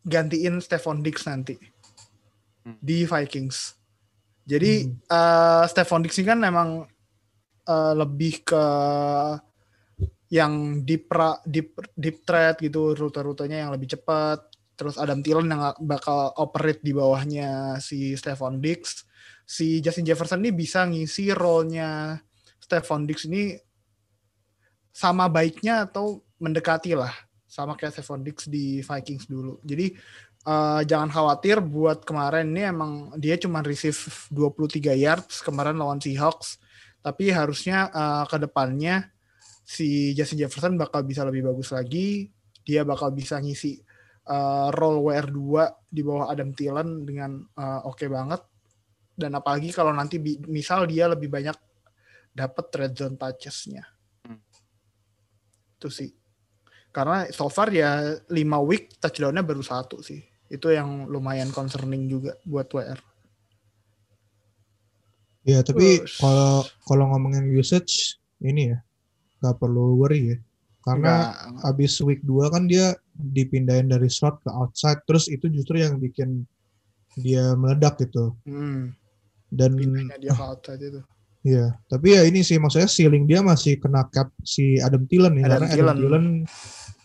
[0.06, 1.58] gantiin Stephon Diggs nanti
[2.64, 2.80] hmm.
[2.80, 3.79] di Vikings.
[4.50, 5.06] Jadi hmm.
[5.06, 6.68] uh, Stephon Diggs ini kan memang
[7.70, 8.64] uh, lebih ke
[10.30, 11.10] yang deep
[11.46, 14.42] deep deep threat gitu rute-rutenya yang lebih cepat.
[14.74, 19.06] Terus Adam Thielen yang bakal operate di bawahnya si Stephon Diggs.
[19.46, 22.18] Si Justin Jefferson ini bisa ngisi role-nya
[22.58, 23.54] Stephon Diggs ini
[24.90, 27.12] sama baiknya atau mendekati lah
[27.50, 29.58] sama kayak Stephon Diggs di Vikings dulu.
[29.66, 29.90] Jadi
[30.46, 33.96] uh, jangan khawatir buat kemarin ini emang dia cuma receive
[34.32, 36.60] 23 yards kemarin lawan Seahawks,
[37.04, 39.08] tapi harusnya uh, ke depannya
[39.64, 42.28] si Justin Jefferson bakal bisa lebih bagus lagi.
[42.60, 43.80] Dia bakal bisa ngisi
[44.28, 45.40] uh, role WR2
[45.90, 48.42] di bawah Adam Thielen dengan uh, oke okay banget.
[49.20, 50.16] Dan apalagi kalau nanti
[50.48, 51.56] misal dia lebih banyak
[52.32, 53.84] dapat red zone touches-nya.
[54.24, 54.40] Hmm.
[55.76, 56.20] Itu sih
[56.90, 58.34] karena so far ya 5
[58.66, 62.98] week touchdownnya baru satu sih itu yang lumayan concerning juga buat WR
[65.46, 68.78] ya tapi kalau kalau ngomongin usage ini ya
[69.40, 70.38] nggak perlu worry ya.
[70.80, 71.36] Karena
[71.68, 76.48] abis week 2 kan dia dipindahin dari slot ke outside terus itu justru yang bikin
[77.20, 78.36] dia meledak gitu.
[78.48, 78.96] Hmm.
[79.50, 81.02] dan dia ke outside itu.
[81.40, 85.48] Iya, tapi ya ini sih maksudnya ceiling dia masih kena cap si Adam Thielen ya
[85.48, 85.88] Adam karena Thielen.
[85.88, 86.26] Adam Thielen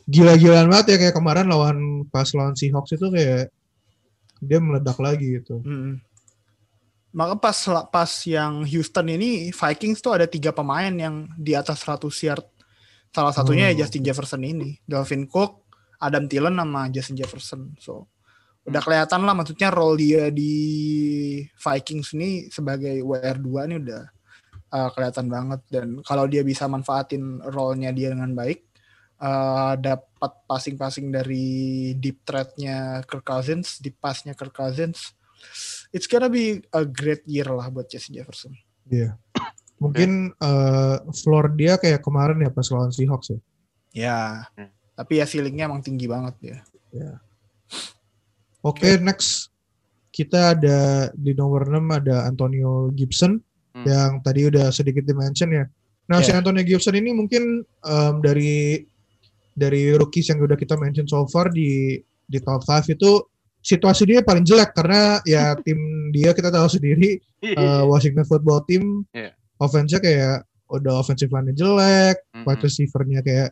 [0.06, 3.49] gila-gilaan banget ya kayak kemarin lawan pas lawan Seahawks itu kayak
[4.41, 5.62] dia meledak lagi gitu.
[5.66, 6.01] Hmm.
[7.16, 7.58] Maka pas
[7.89, 12.45] pas yang Houston ini Vikings tuh ada tiga pemain yang di atas 100 yard.
[13.16, 13.74] Salah satunya ya oh.
[13.74, 15.64] ya Justin Jefferson ini, Dalvin Cook,
[16.03, 17.62] Adam Thielen sama Justin Jefferson.
[17.80, 18.12] So
[18.66, 20.53] udah kelihatan lah maksudnya role dia di
[21.53, 24.03] Vikings ini sebagai WR2 ini udah
[24.74, 28.64] uh, kelihatan banget dan kalau dia bisa manfaatin role-nya dia dengan baik
[29.20, 35.16] uh, dapat passing-passing dari deep threat-nya Kirk Cousins, deep pass-nya Kirk Cousins.
[35.93, 38.55] It's gonna be a great year lah buat Jesse Jefferson.
[38.89, 39.16] Iya.
[39.16, 39.43] Yeah.
[39.84, 43.39] Mungkin uh, floor dia kayak kemarin ya pas lawan Seahawks ya.
[43.91, 44.20] Ya.
[44.55, 44.72] Hmm.
[44.95, 46.57] Tapi ya ceilingnya emang tinggi banget ya.
[46.95, 47.11] Ya.
[48.63, 49.03] Oke, okay, okay.
[49.03, 49.51] next
[50.16, 53.36] kita ada di nomor 6 ada Antonio Gibson
[53.76, 53.84] hmm.
[53.84, 55.68] yang tadi udah sedikit dimention ya.
[56.07, 56.26] Nah, yeah.
[56.26, 58.80] si Antonio Gibson ini mungkin um, dari
[59.56, 61.95] dari rookies yang udah kita mention so far di
[62.28, 63.24] di top 5 itu
[63.64, 67.18] situasi dia paling jelek karena ya tim dia kita tahu sendiri
[67.56, 69.32] uh, Washington Football Team yeah.
[69.58, 72.45] offense-nya kayak udah offensive line jelek, mm -hmm.
[72.45, 73.49] wide receiver-nya kayak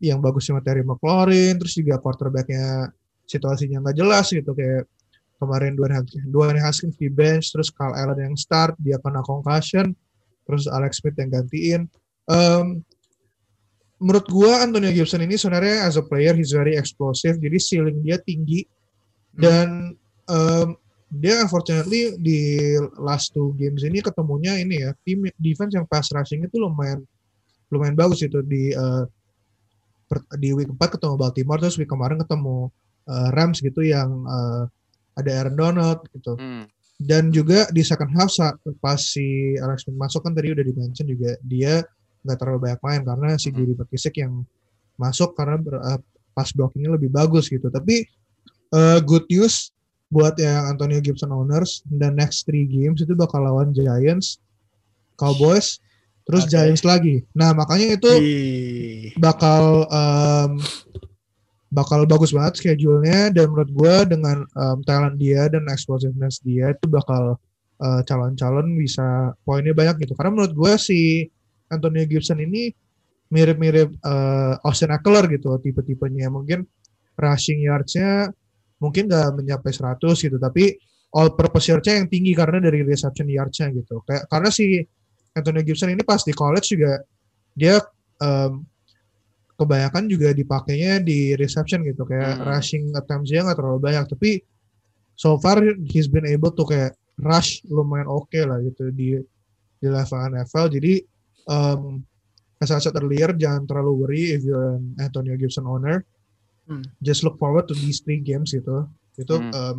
[0.00, 2.88] yang bagus sama Terry McLaurin, terus juga quarterback-nya
[3.24, 4.88] situasinya nggak jelas gitu kayak
[5.40, 9.92] kemarin dua Haskins, Dwayne Haskins di bench, terus Carl Allen yang start, dia kena concussion,
[10.48, 11.80] terus Alex Smith yang gantiin.
[12.24, 12.80] Um,
[14.02, 18.18] menurut gua Antonio Gibson ini sebenarnya as a player he's very explosive jadi ceiling dia
[18.22, 19.40] tinggi hmm.
[19.40, 19.68] dan
[20.26, 20.68] um,
[21.14, 26.42] dia unfortunately di last two games ini ketemunya ini ya tim defense yang pass rushing
[26.42, 27.06] itu lumayan
[27.70, 29.06] lumayan bagus itu di uh,
[30.10, 32.68] per, di week 4 ketemu Baltimore terus week kemarin ketemu
[33.06, 34.66] uh, Rams gitu yang uh,
[35.14, 36.66] ada Aaron Donald gitu hmm.
[36.98, 40.74] dan juga di second half saat pas si Alex Smith masuk kan tadi udah di
[40.74, 41.86] mention juga dia
[42.24, 43.80] nggak terlalu banyak main karena si Giri hmm.
[43.84, 44.42] Petisek yang
[44.96, 46.00] masuk karena uh,
[46.32, 47.68] pas blockingnya lebih bagus gitu.
[47.68, 48.08] Tapi
[48.74, 49.70] uh, good news
[50.08, 54.38] buat yang Antonio Gibson owners dan next three games itu bakal lawan Giants,
[55.18, 55.82] Cowboys,
[56.26, 56.52] terus okay.
[56.58, 57.26] Giants lagi.
[57.34, 58.12] Nah makanya itu
[59.18, 60.62] bakal um,
[61.74, 66.86] bakal bagus banget schedule-nya dan menurut gue dengan um, talent dia dan explosiveness dia itu
[66.86, 67.34] bakal
[67.82, 70.14] uh, calon-calon bisa poinnya banyak gitu.
[70.14, 71.00] Karena menurut gue si
[71.74, 72.70] Antonio Gibson ini
[73.28, 76.30] mirip-mirip uh, Austin Eckler gitu tipe-tipenya.
[76.30, 76.62] Mungkin
[77.18, 78.30] rushing yards-nya
[78.82, 80.74] mungkin nggak mencapai 100 gitu tapi
[81.14, 84.02] all purpose yards-nya yang tinggi karena dari reception yards-nya gitu.
[84.06, 84.82] Kayak karena si
[85.34, 87.02] Anthony Gibson ini pas di college juga
[87.54, 87.78] dia
[88.22, 88.62] em,
[89.54, 92.02] kebanyakan juga dipakainya di reception gitu.
[92.06, 92.46] Kayak Hmm.
[92.50, 94.30] rushing attempts-nya nggak terlalu banyak tapi
[95.14, 99.14] so far he's been able to kayak rush lumayan oke lah gitu di
[99.78, 100.98] di level NFL jadi
[101.46, 102.02] um,
[102.56, 106.02] as I said earlier jangan terlalu worry if you're an Antonio Gibson owner
[106.64, 106.80] Hmm.
[106.98, 109.52] just look forward to these three games gitu itu Hmm.
[109.52, 109.76] um,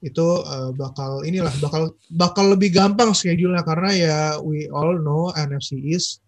[0.00, 5.74] itu uh, bakal inilah bakal bakal lebih gampang schedule-nya karena ya we all know NFC
[5.76, 6.18] East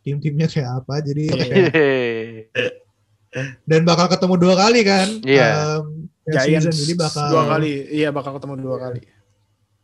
[0.00, 2.48] tim-timnya kayak apa jadi kayak-
[3.64, 5.48] dan bakal ketemu dua kali kan Iya.
[5.78, 6.76] um, ya Giants season.
[6.78, 9.00] jadi bakal dua kali, iya bakal ketemu dua kali.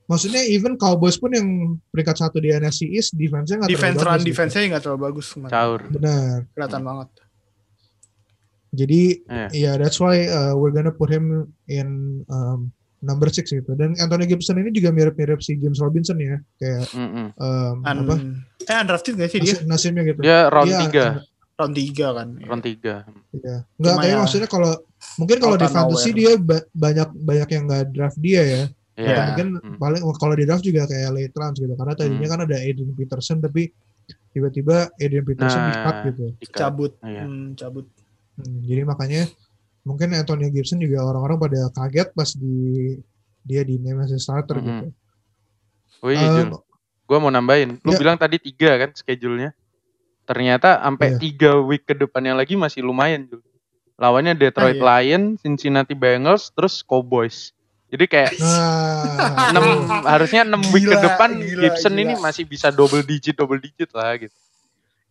[0.05, 1.48] Maksudnya even Cowboys pun yang
[1.88, 4.30] peringkat satu di NFC East defense-nya nggak Defense terlalu run bagus gitu.
[4.30, 5.52] defense-nya nggak terlalu bagus kemarin.
[5.52, 5.80] Caur.
[5.88, 7.09] benar Kelihatan banget.
[8.70, 9.46] jadi Iya.
[9.50, 11.24] ya that's why uh, we're gonna put him
[11.64, 11.88] in
[12.26, 12.68] um,
[13.00, 17.26] number six gitu dan Anthony Gibson ini juga mirip-mirip si James Robinson ya kayak Mm-mm.
[17.34, 18.14] um, Un, apa
[18.64, 19.55] eh undrafted gak sih dia?
[19.55, 20.80] nasib- nasibnya gitu Dia round Iya,
[21.20, 21.30] 3.
[21.55, 22.28] Round 3 kan.
[22.42, 22.74] Round 3.
[22.74, 22.98] Iya.
[23.30, 24.72] Enggak, Cuma tapi ya, maksudnya kalau
[25.14, 26.18] mungkin kalau di fantasy nowhere.
[26.18, 28.62] dia ba- banyak banyak yang nggak draft dia ya.
[28.95, 29.11] Iya.
[29.11, 29.76] Atau mungkin Hmm.
[29.78, 31.74] paling kalau di draft juga kayak late rounds gitu.
[31.74, 32.32] Karena tadinya Hmm.
[32.38, 33.62] kan ada Adrian Peterson tapi
[34.30, 35.68] tiba-tiba Adrian Peterson Nah.
[35.68, 36.24] di cut gitu.
[36.38, 36.59] Di-cut.
[36.59, 36.92] Cabut.
[37.03, 37.22] Iya.
[37.26, 37.86] Hmm, cabut.
[38.34, 39.22] Hmm, jadi makanya
[39.82, 42.57] mungkin Antonio Gibson juga orang-orang pada kaget pas di
[43.42, 44.64] dia di name as a starter Mhm.
[44.64, 44.86] gitu.
[46.01, 46.51] Oh iya, Jul.
[46.53, 46.61] Um,
[47.05, 47.76] Gua mau nambahin.
[47.84, 48.01] Lu Ya.
[48.01, 49.53] bilang tadi tiga kan schedule-nya.
[50.24, 51.18] Ternyata sampai Iya.
[51.20, 53.45] tiga week ke depannya lagi masih lumayan, Jul.
[53.95, 57.53] Lawannya Detroit Ah, Lions, Cincinnati Bengals, terus Cowboys.
[57.95, 59.78] Jadi kayak nah, enam tuh.
[60.05, 62.03] harusnya enam week ke Gila, depan gila, Gibson gila.
[62.03, 64.34] ini masih bisa double digit double digit lah gitu.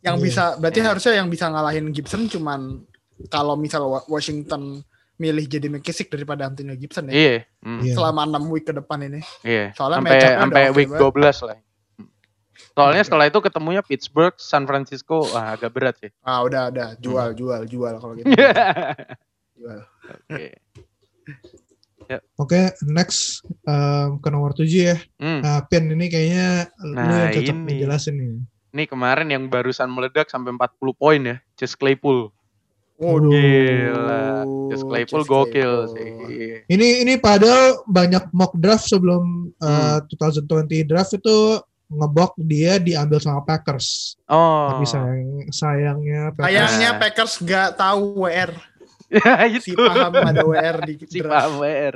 [0.01, 0.23] Yang Iya.
[0.27, 0.87] bisa berarti Iya.
[0.91, 2.83] harusnya yang bisa ngalahin Gibson cuman
[3.29, 4.83] kalau misal Wa- Washington
[5.15, 7.13] milih jadi McKissick daripada Antonio Gibson ya.
[7.13, 7.35] Iya.
[7.61, 7.93] hmm, Iya.
[7.95, 9.23] Selama 6 week ke depan ini.
[9.41, 9.71] Iya.
[9.71, 10.99] Soalnya Sampai sampai week banget.
[11.07, 11.57] 12 lah.
[11.95, 12.07] Hmm.
[12.73, 16.11] Soalnya setelah itu ketemunya Pittsburgh, San Francisco, wah agak berat sih.
[16.19, 17.37] Ah udah udah jual Hmm.
[17.37, 18.27] jual jual kalau gitu.
[19.55, 19.79] jual.
[20.27, 20.47] Oke.
[22.35, 24.97] Oke, next um, ke nomor 7 ya.
[25.17, 25.39] Hmm.
[25.39, 26.47] Nah, Pin ini kayaknya
[26.79, 27.65] lu Nah, yang cocok ini.
[27.69, 28.31] ngejelasin nih.
[28.73, 32.33] Ini kemarin yang barusan meledak sampai 40 poin ya, Chase Claypool.
[32.95, 33.29] Waduh.
[33.29, 34.25] Gila.
[34.69, 35.93] Chase Claypool Chase gokil Claypool.
[35.93, 36.09] sih.
[36.69, 40.39] Ini ini padahal banyak mock draft sebelum uh, Hmm.
[40.41, 41.37] 2020 draft itu
[41.93, 44.17] ngebok dia diambil sama Packers.
[44.25, 44.73] Oh.
[44.73, 46.49] Tapi sayang sayangnya Packers.
[46.49, 46.89] Sayangnya.
[46.97, 48.51] Packers nggak tahu WR.
[49.13, 51.29] Ya, Si paham ada WR di Si draft.
[51.29, 51.95] paham WR.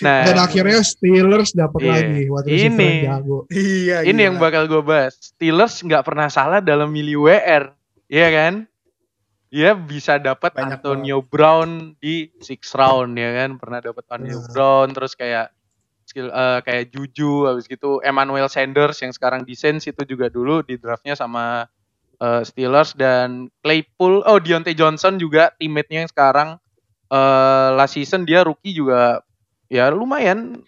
[0.00, 1.92] Nah, Dan akhirnya Steelers dapat Iya.
[1.92, 2.90] lagi receiver Ini.
[3.04, 3.38] jago.
[3.50, 3.96] Iya.
[4.00, 4.24] ini gila.
[4.24, 5.12] yang bakal gue bahas.
[5.20, 7.74] Steelers nggak pernah salah dalam milih WR,
[8.06, 8.54] Iya kan?
[9.48, 14.48] Dia bisa dapat Antonio Brown di six round ya kan, pernah dapat Antonio Nah.
[14.50, 15.52] Brown, terus kayak
[16.04, 20.60] skill eh, kayak Juju, habis gitu Emmanuel Sanders yang sekarang di Saints itu juga dulu
[20.60, 21.68] di draftnya sama
[22.20, 26.48] eh, Steelers dan Claypool, oh Deontay Johnson juga teammate-nya yang sekarang.
[27.10, 29.22] Eh last season dia rookie juga.
[29.70, 30.62] Ya lumayan.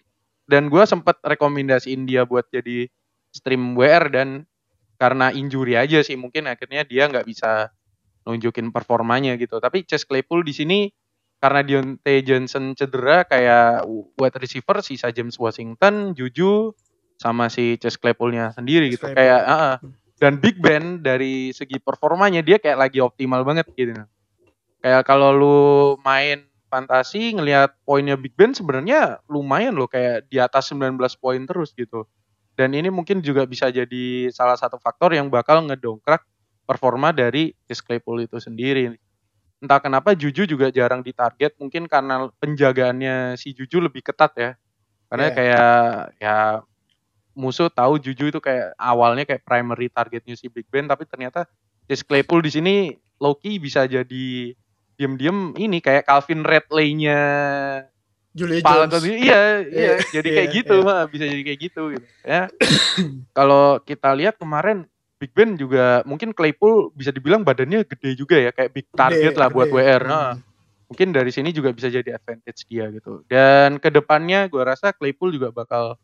[0.47, 2.87] Dan gua sempat rekomendasiin dia buat jadi
[3.35, 4.47] stream WR dan
[4.97, 7.69] karena injury aja sih mungkin akhirnya dia nggak bisa
[8.27, 9.59] nunjukin performanya gitu.
[9.59, 10.79] Tapi Chase Claypool di sini
[11.37, 13.85] karena Deontay Johnson cedera kayak
[14.17, 16.73] wide receiver sisa James Washington Juju
[17.21, 19.05] sama si Chase Claypoolnya sendiri gitu.
[19.05, 19.21] Claypool.
[19.21, 19.75] kayak ah, ah.
[20.17, 23.93] Dan Big Ben dari segi performanya dia kayak lagi optimal banget gitu
[24.81, 25.57] kayak kalau lu
[26.05, 31.71] main fantasi ngelihat poinnya Big Ben sebenarnya lumayan loh kayak di atas 19 poin terus
[31.73, 32.05] gitu.
[32.57, 36.25] Dan ini mungkin juga bisa jadi salah satu faktor yang bakal ngedongkrak
[36.67, 38.97] performa dari Chase Claypool itu sendiri.
[39.61, 44.51] Entah kenapa Juju juga jarang ditarget, mungkin karena penjagaannya si Juju lebih ketat ya.
[45.07, 45.35] Karena Iya.
[45.37, 45.67] kayak
[46.19, 46.37] ya
[47.37, 51.45] musuh tahu Juju itu kayak awalnya kayak primary targetnya si Big Ben, tapi ternyata
[51.85, 52.75] Chase Claypool di sini
[53.21, 54.51] Loki bisa jadi
[54.97, 57.21] diem-diem ini kayak Calvin Redley-nya
[58.33, 58.93] Julia Jones.
[58.93, 62.49] tadi iya iya Iya, jadi kayak iya, gitu mah bisa jadi kayak gitu gitu ya
[63.37, 64.85] kalau kita lihat kemarin
[65.17, 69.41] Big Ben juga mungkin Claypool bisa dibilang badannya gede juga ya kayak big target Gede,
[69.41, 69.77] lah buat gede.
[69.81, 70.13] WR Hmm.
[70.13, 70.33] Nah,
[70.87, 75.33] mungkin dari sini juga bisa jadi advantage dia gitu dan ke depannya gua rasa Claypool
[75.33, 75.97] juga bakal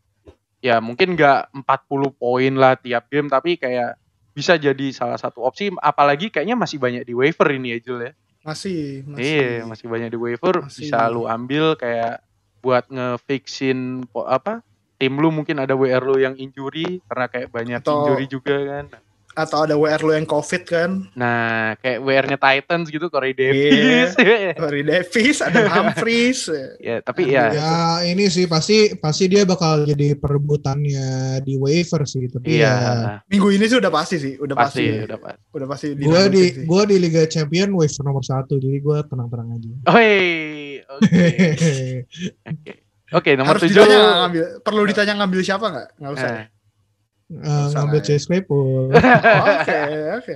[0.63, 1.67] ya mungkin nggak 40
[2.15, 3.99] poin lah tiap game tapi kayak
[4.31, 8.13] bisa jadi salah satu opsi apalagi kayaknya masih banyak di waiver ini ya Jul ya
[8.43, 9.23] Masih, masih.
[9.23, 10.87] Iya, masih banyak di waiver Masih.
[10.87, 12.19] bisa lu ambil kayak
[12.59, 14.63] buat ngefixin apa
[14.95, 18.85] tim lu mungkin ada WR lu yang injury karena kayak banyak Atau- injury juga kan.
[19.33, 21.09] Atau ada WR lu yang COVID kan.
[21.17, 24.13] Nah, kayak WR-nya Titans gitu, Corey Davis.
[24.61, 26.49] Corey Davis, ada Humphries.
[26.87, 27.49] ya, tapi ya.
[27.53, 27.73] Ya
[28.05, 33.49] ini sih pasti pasti dia bakal jadi perebutannya di waiver sih tapi Iya, ya Minggu
[33.53, 34.85] ini sih udah pasti sih, udah pasti.
[34.85, 35.41] pasti, udah pasti.
[35.53, 39.71] Udah pasti gue di gua di Liga Champion waiver nomor satu jadi gue tenang-tenang aja.
[39.97, 40.13] Oi,
[40.87, 41.25] oke.
[42.53, 42.73] Oke.
[43.13, 43.77] Oke, nomor Harus tujuh.
[43.77, 45.87] ditanya ngambil, perlu ditanya ngambil siapa nggak?
[46.01, 46.29] Nggak usah.
[46.33, 46.43] Eh,
[47.33, 47.99] Eh, ngambil.
[48.05, 48.93] Chase Claypool.
[49.49, 49.79] Oke,
[50.13, 50.33] oke.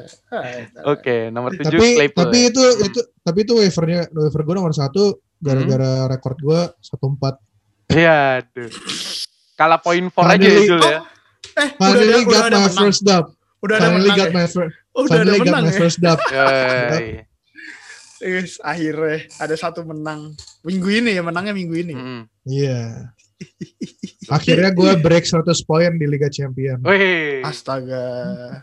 [0.87, 2.19] Oke, nomor tujuh tapi Claypool.
[2.25, 2.49] tapi ya.
[2.49, 7.37] itu itu tapi itu waivernya waiver gue nomor satu gara-gara record gue satu empat.
[7.87, 8.71] Iya, aduh.
[9.53, 10.99] Kalah poin four aja ya, Jul ya.
[11.57, 12.77] Eh, udah ada, Finally udah got ada my menang.
[12.81, 13.25] first dub.
[13.61, 14.33] Udah ada Finally menang got ya?
[14.33, 14.75] my first.
[14.91, 15.77] Oh, udah ada Finally got menang my ya?
[15.77, 16.19] first dub.
[18.17, 20.33] Yes, akhirnya ada satu menang.
[20.65, 21.93] Minggu ini ya, menangnya minggu ini.
[21.93, 22.21] Mm-mm.
[22.49, 23.13] Iya.
[24.27, 26.81] Akhirnya gue break 100 poin di Liga Champion.
[26.81, 28.03] Wih, Astaga.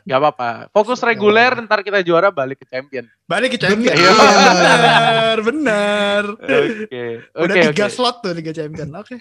[0.02, 0.50] gak apa-apa.
[0.70, 3.08] Fokus reguler, ntar kita juara balik ke champion.
[3.24, 3.96] Balik ke champion.
[3.96, 5.38] Bener.
[5.40, 6.22] Bener, bener.
[6.36, 7.02] Oke,
[7.32, 7.94] Udah oke, tiga oke.
[7.94, 8.92] slot tuh Liga Champion.
[8.94, 9.16] Oke.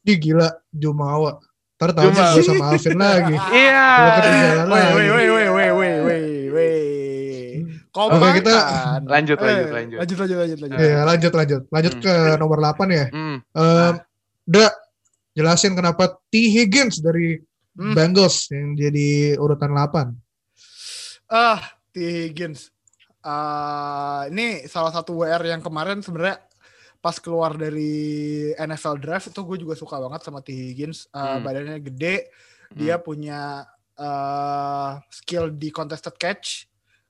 [0.00, 1.40] Di gila Jumawa.
[1.76, 2.34] Ntar tahu Jumawa.
[2.34, 3.36] gue sama Alvin lagi.
[3.50, 3.88] Iya.
[4.60, 4.92] Woi, lagi.
[4.92, 6.22] woi, woi, woi, woi, woi, woi,
[6.52, 6.74] woi.
[7.90, 9.02] Oke, kita- kan?
[9.02, 9.98] Lanjut, lanjut, lanjut.
[9.98, 10.78] Lanjut, lanjut, lanjut, lanjut.
[10.78, 12.04] Iya lanjut lanjut lanjut Hmm.
[12.04, 13.06] ke nomor 8 ya.
[13.08, 13.38] Hmm.
[13.50, 13.94] Em,
[14.46, 14.68] udah
[15.40, 17.94] jelasin kenapa T Higgins dari Hmm.
[17.94, 20.10] Bengals yang jadi urutan 8.
[21.26, 22.68] Ah, T Higgins.
[23.20, 26.42] Ah, ini salah satu WR yang kemarin sebenarnya
[26.98, 31.06] pas keluar dari NFL draft itu gue juga suka banget sama T Higgins.
[31.10, 31.46] Ah, Hmm.
[31.46, 32.28] Badannya gede,
[32.70, 33.64] dia punya
[33.94, 36.64] eh, skill di contested catch.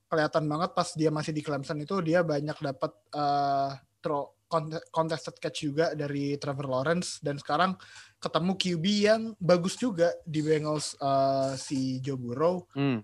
[0.07, 2.91] Kelihatan banget pas dia masih di Clemson itu dia banyak dapat
[4.03, 7.79] throw conte- contested catch juga dari Trevor Lawrence dan sekarang
[8.21, 12.69] ketemu QB yang bagus juga di Bengals eh, si Joe Burrow.
[12.77, 13.01] Hmm.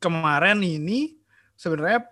[0.00, 1.20] kemarin ini
[1.52, 2.08] sebenarnya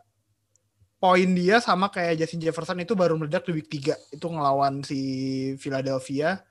[1.00, 5.00] poin dia sama kayak Justin Jefferson itu baru meledak di week 3 itu ngelawan si
[5.56, 6.44] Philadelphia.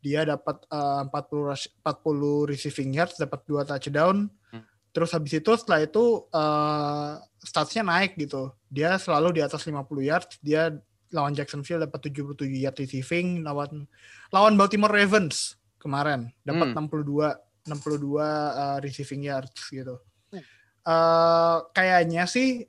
[0.00, 4.28] Dia dapat eh, 40 rush- 40 receiving yards dapat dua touchdown.
[4.52, 4.64] Hmm.
[4.92, 8.52] terus habis itu setelah itu eh, statsnya naik gitu.
[8.68, 10.36] Dia selalu di atas 50 yards.
[10.44, 10.72] Dia
[11.12, 13.84] lawan Jacksonville dapat 77 yard receiving lawan
[14.28, 16.88] lawan Baltimore Ravens kemarin dapat Hmm.
[16.88, 20.00] 62 62 eh, receiving yards gitu
[20.32, 20.42] Hmm.
[20.82, 22.64] eh kayaknya sih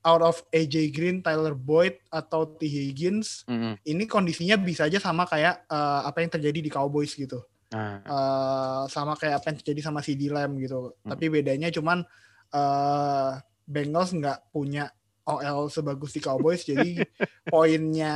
[0.00, 3.74] out of AJ Green, Tyler Boyd atau T Higgins Hmm.
[3.82, 7.42] ini kondisinya bisa aja sama kayak eh, apa yang terjadi di Cowboys gitu.
[7.68, 10.96] Nah, Eh, sama kayak apa yang terjadi sama CD Lamb gitu.
[11.02, 11.12] Hmm.
[11.12, 12.00] Tapi bedanya cuman
[12.48, 13.32] eh
[13.68, 14.88] Bengals nggak punya
[15.28, 17.04] OL sebagus di Cowboys jadi
[17.52, 18.14] poinnya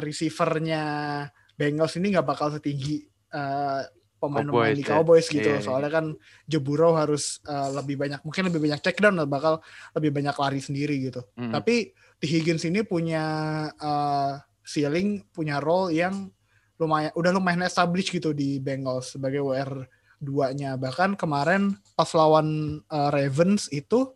[0.00, 0.84] receivernya
[1.56, 3.82] Bengals ini nggak bakal setinggi eh,
[4.16, 4.88] pemain-pemain Cowboys di ya.
[4.92, 5.48] Cowboys gitu.
[5.48, 5.64] Iya, iya.
[5.64, 6.06] Soalnya kan
[6.48, 9.60] Joe Burrow harus eh, lebih banyak mungkin lebih banyak check down bakal
[9.96, 11.24] lebih banyak lari sendiri gitu.
[11.36, 11.52] hmm.
[11.52, 13.24] Tapi T Higgins ini punya
[13.76, 16.32] uh, ceiling, punya role yang
[16.80, 19.84] lumayan udah lumayan established gitu di Bengals sebagai WR
[20.24, 20.80] 2-nya.
[20.80, 24.15] Bahkan kemarin pas lawan uh, Ravens itu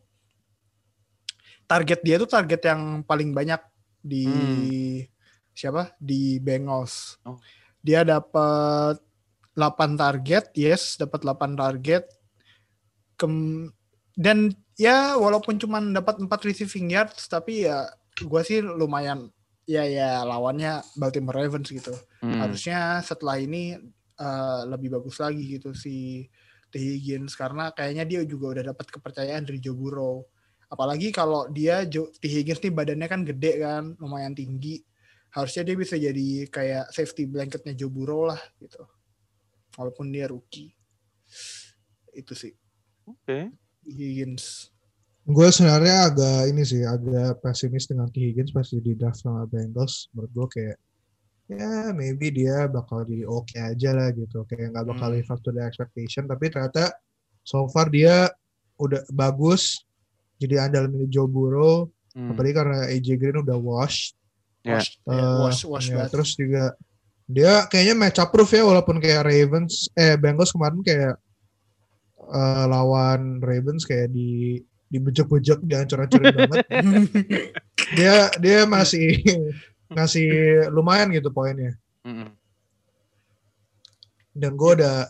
[1.71, 3.63] target dia tuh target yang paling banyak
[4.03, 4.27] di
[5.55, 5.95] siapa?
[6.03, 7.23] Di Bengals.
[7.23, 7.39] Oh.
[7.79, 8.99] Dia dapat
[9.55, 12.11] 8 target, yes, dapat 8 target.
[13.15, 13.69] Kem
[14.19, 17.87] dan ya walaupun cuma dapat 4 receiving yards tapi ya
[18.25, 19.29] gua sih lumayan
[19.69, 21.95] ya ya lawannya Baltimore Ravens gitu.
[22.25, 22.41] Hmm.
[22.43, 23.79] Harusnya setelah ini
[24.19, 26.27] eh, lebih bagus lagi gitu si
[26.71, 30.27] T Higgins karena kayaknya dia juga udah dapat kepercayaan dari Joe Burrow.
[30.71, 34.79] Apalagi kalau dia T Higgins nih badannya kan gede kan, lumayan tinggi.
[35.35, 38.87] Harusnya dia bisa jadi kayak safety blanketnya Joe Burrow lah gitu.
[39.75, 40.71] Walaupun dia rookie.
[42.15, 42.55] Itu sih
[43.07, 43.51] Oke.
[43.83, 44.71] T Higgins.
[45.27, 50.07] Gue sebenarnya agak ini sih agak pesimis dengan T Higgins pas di draft sama Bengals.
[50.15, 50.77] Menurut gue kayak
[51.51, 54.47] ya maybe dia bakal jadi oke aja lah gitu.
[54.47, 55.15] Kayak nggak bakal Hmm.
[55.19, 56.31] live up to the expectation.
[56.31, 56.95] Tapi ternyata
[57.43, 58.31] so far dia
[58.79, 59.83] udah bagus.
[60.41, 61.87] Jadi andalan Joe Burrow.
[62.11, 62.33] Hmm.
[62.33, 64.17] Apalagi karena AJ Green udah wash.
[64.65, 64.81] Ya.
[64.81, 66.11] Wash, ya, Eh, wash, wash ya, banget.
[66.11, 66.65] terus juga
[67.31, 71.15] dia kayaknya match up proof ya walaupun kayak Ravens eh Bengals kemarin kayak
[72.19, 74.59] eh, lawan Ravens kayak di
[74.91, 76.67] dibejek-bejek dihancur-hancurin banget.
[77.95, 79.23] Dia dia masih
[79.87, 80.29] ngasih
[80.75, 81.79] lumayan gitu poinnya.
[82.03, 82.35] Hmm.
[84.35, 85.07] Dan gue udah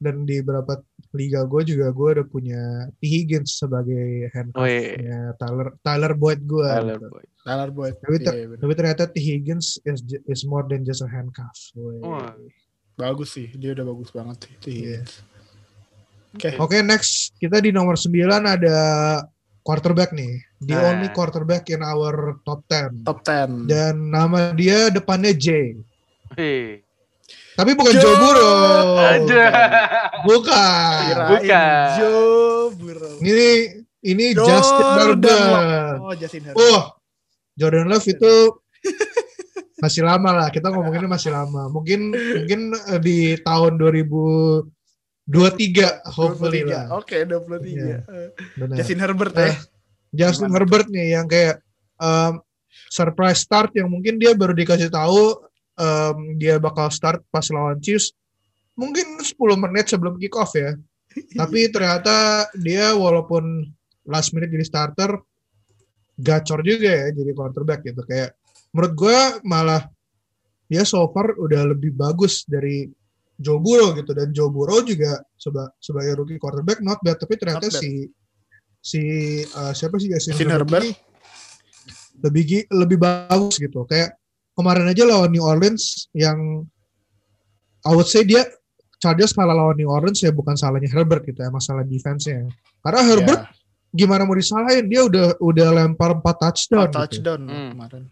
[0.00, 0.80] dan di beberapa
[1.10, 2.62] liga gue juga gue udah punya
[2.96, 6.62] T Higgins sebagai handcuffnya Tyler Tyler Boyd gue.
[6.64, 7.08] Tyler gitu.
[7.08, 7.28] Boyd.
[7.40, 7.94] Tyler Boyd.
[7.98, 11.54] Tapi, ter- Iya, tapi ternyata T Higgins is is more than just a handcuff.
[11.74, 11.98] Woi.
[11.98, 12.30] Wah.
[12.94, 14.36] bagus sih, dia udah bagus banget.
[14.60, 15.02] T Iya.
[15.02, 15.12] Higgins.
[16.30, 16.50] Oke.
[16.58, 18.14] Oke, next kita di nomor 9
[18.46, 18.78] ada
[19.60, 20.38] quarterback nih.
[20.60, 20.86] The Nah.
[20.86, 23.02] only quarterback in our top 10.
[23.02, 23.66] Top 10.
[23.66, 25.74] Dan nama dia depannya J.
[26.36, 26.86] Hei.
[27.60, 28.00] Tapi bukan Joe.
[28.00, 28.96] Joe Burrow.
[28.96, 29.44] Ada.
[30.24, 31.12] Bukan.
[31.28, 31.88] Bukan.
[32.00, 33.20] Joe Burrow.
[33.20, 33.48] Ini
[34.00, 35.96] ini Jordan Justin Herbert.
[36.00, 36.64] Oh, Justin Herbert.
[36.72, 36.80] Oh,
[37.60, 38.32] Jordan Love itu
[39.84, 40.48] masih lama lah.
[40.48, 41.68] Kita ngomonginnya masih lama.
[41.68, 44.64] Mungkin mungkin eh, di tahun 2023
[46.16, 46.72] hopefully 23.
[46.72, 46.84] lah.
[46.96, 47.60] Oke, 23.
[47.68, 47.98] Iya.
[48.08, 48.76] Eh, Benar.
[48.80, 49.52] Justin Herbert Eh, ya.
[50.16, 51.60] Justin Gimana Herbert nih yang kayak
[52.00, 52.40] um,
[52.88, 55.49] surprise start yang mungkin dia baru dikasih tahu
[55.80, 58.12] um, dia bakal start pas lawan Chiefs
[58.76, 60.76] mungkin 10 menit sebelum kick off ya.
[61.40, 63.64] Tapi ternyata dia walaupun
[64.06, 65.10] last minute jadi starter
[66.20, 68.36] gacor juga ya jadi quarterback gitu kayak
[68.76, 69.18] menurut gue
[69.48, 69.82] malah
[70.70, 72.86] dia so far udah lebih bagus dari
[73.40, 77.66] Joe Burrow gitu dan Joe Burrow juga seba- sebagai rookie quarterback not bad tapi ternyata
[77.72, 77.80] bad.
[77.80, 78.06] si
[78.80, 79.02] si
[79.56, 80.84] uh, siapa sih Justin, Herbert.
[82.20, 84.19] lebih lebih bagus gitu kayak
[84.52, 86.66] kemarin aja lawan New Orleans yang
[87.80, 88.44] I would say dia
[88.98, 92.44] Chargers kalah lawan New Orleans ya bukan salahnya Herbert gitu ya masalah defense-nya
[92.80, 93.42] karena Herbert
[93.90, 97.26] Ya, gimana mau disalahin dia udah udah lempar 4 touchdown empat gitu.
[97.26, 97.70] touchdown Hmm.
[97.74, 98.02] kemarin.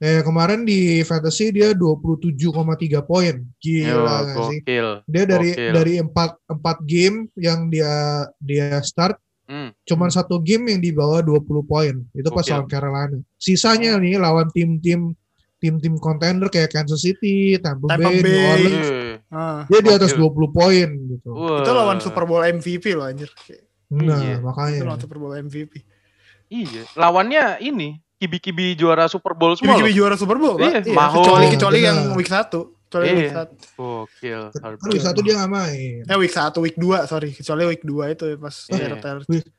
[0.00, 3.36] Eh, kemarin di fantasy dia 27,3 poin.
[3.36, 4.58] Yo, Gila nggak sih?
[4.64, 4.86] gokil.
[5.04, 5.72] Dia dari gokil.
[5.76, 6.08] dari 4
[6.48, 7.92] 4 game yang dia
[8.38, 9.74] dia start Hmm.
[9.82, 12.00] cuman satu game yang di bawah 20 poin.
[12.14, 13.18] Itu pas lawan Carolina.
[13.34, 15.12] Sisanya nih lawan tim-tim
[15.60, 18.40] tim-tim contender kayak Kansas City, Tampa, Tampa Bay, New Bay.
[18.50, 18.88] Orleans.
[18.90, 20.42] Eh, Ah, Dia di atas Gokil.
[20.42, 21.30] 20 poin gitu.
[21.30, 21.60] wah.
[21.60, 23.30] itu lawan Super Bowl MVP loh anjir.
[23.88, 24.34] Nah, Iya.
[24.34, 24.80] Itu makanya.
[24.84, 25.74] lawan Super Bowl MVP.
[26.48, 29.86] Iya, lawannya ini kibi-kibi juara Super Bowl semua loh.
[29.86, 30.88] juara Super Bowl, Iya, Pak.
[30.88, 31.86] Iya, kecuali kecuali Benar.
[31.86, 32.58] yang week 1.
[32.82, 33.14] Kecuali Iya.
[33.14, 33.48] week 1.
[33.76, 34.42] Gokil.
[34.50, 36.02] Kan week satu dia nggak main.
[36.04, 37.30] Eh week 1, week 2, sorry.
[37.30, 38.98] Kecuali week 2 itu ya, pas Iya.
[38.98, 39.16] Terter.
[39.28, 39.50] Week-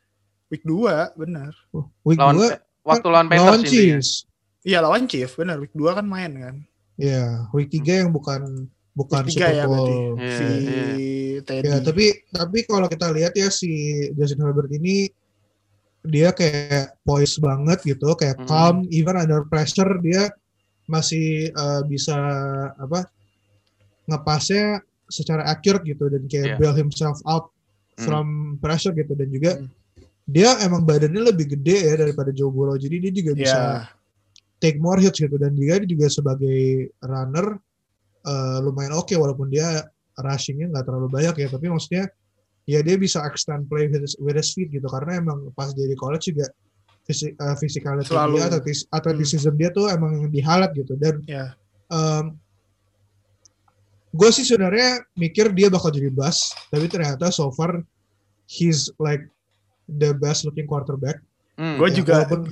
[0.49, 1.55] Week 2, benar.
[2.03, 3.71] Week Lawan 2 waktu lawan Panthers lawan intinya.
[3.71, 4.27] Chiefs.
[4.61, 5.57] Iya lawan Chief, benar.
[5.57, 6.55] Week 2 kan main kan.
[6.95, 9.73] Iya, week 3 yang bukan bukan Week 3 Super ya Bowl.
[9.73, 9.95] berarti.
[9.97, 10.85] Iya, si iya.
[11.41, 11.65] Teddy.
[11.65, 13.71] Ya, tapi tapi kalau kita lihat ya si
[14.13, 15.09] Justin Herbert ini
[16.01, 18.47] dia kayak poise banget gitu, kayak Hmm.
[18.49, 20.29] calm even under pressure dia
[20.85, 22.17] masih eh, bisa
[22.75, 23.05] apa
[24.05, 26.57] ngepasnya secara accurate gitu dan kayak Iya.
[26.57, 27.49] bail himself out
[27.97, 28.05] Hmm.
[28.05, 28.25] from
[28.57, 29.69] pressure gitu dan juga Hmm.
[30.25, 34.00] dia emang badannya lebih gede ya daripada Joe Burrow jadi dia juga bisa ya,
[34.61, 35.35] take more hits gitu.
[35.35, 37.57] Dan juga dia juga sebagai runner
[38.21, 39.81] eh, lumayan oke walaupun dia
[40.21, 41.47] rushingnya nggak terlalu banyak ya.
[41.49, 42.05] Tapi maksudnya
[42.69, 44.85] ya dia bisa extend play with his, with his feet gitu.
[44.85, 46.45] Karena emang pas dia di college juga
[47.01, 48.37] fisik uh, physicality Selalu.
[48.37, 50.93] dia atletis, athleticism dia tuh emang yang di highlight gitu.
[51.01, 51.57] Dan ya.
[54.11, 57.79] gue sih sebenarnya mikir dia bakal jadi bust tapi ternyata so far
[58.43, 59.23] he's like
[59.87, 61.19] the best looking quarterback.
[61.55, 62.51] Hmm, Gue Ya, juga walaupun-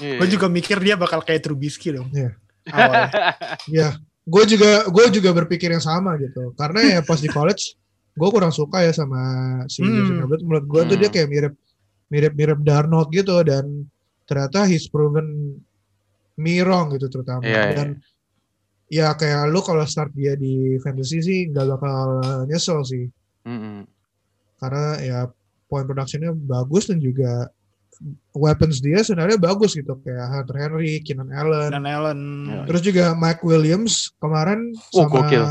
[0.00, 0.18] iya.
[0.18, 2.08] gue juga mikir dia bakal kayak Trubisky dong.
[2.10, 2.32] Iya.
[2.66, 3.08] Awalnya.
[3.78, 3.88] ya
[4.20, 7.74] gue juga gue juga berpikir yang sama gitu karena ya pas di college
[8.10, 9.20] gue kurang suka ya sama
[9.66, 9.90] si Hmm.
[9.96, 11.02] Justin Herbert menurut gue tuh Hmm.
[11.02, 11.54] dia kayak mirip
[12.08, 13.86] mirip mirip Darnold gitu dan
[14.24, 15.56] ternyata he's proven
[16.36, 17.74] me wrong gitu terutama Iya, iya.
[17.74, 17.88] dan
[18.86, 23.06] ya kayak lu kalau start dia di fantasy sih nggak bakal nyesel sih
[23.42, 23.86] Mm-mm.
[24.58, 25.18] karena ya
[25.66, 27.46] point productionnya bagus dan juga
[28.32, 32.20] weapons dia sebenarnya bagus gitu kayak Hunter Henry, Keenan Allen, Dan Allen.
[32.48, 32.62] Ya.
[32.64, 35.44] Terus juga Mike Williams kemarin Oh, sama gokil.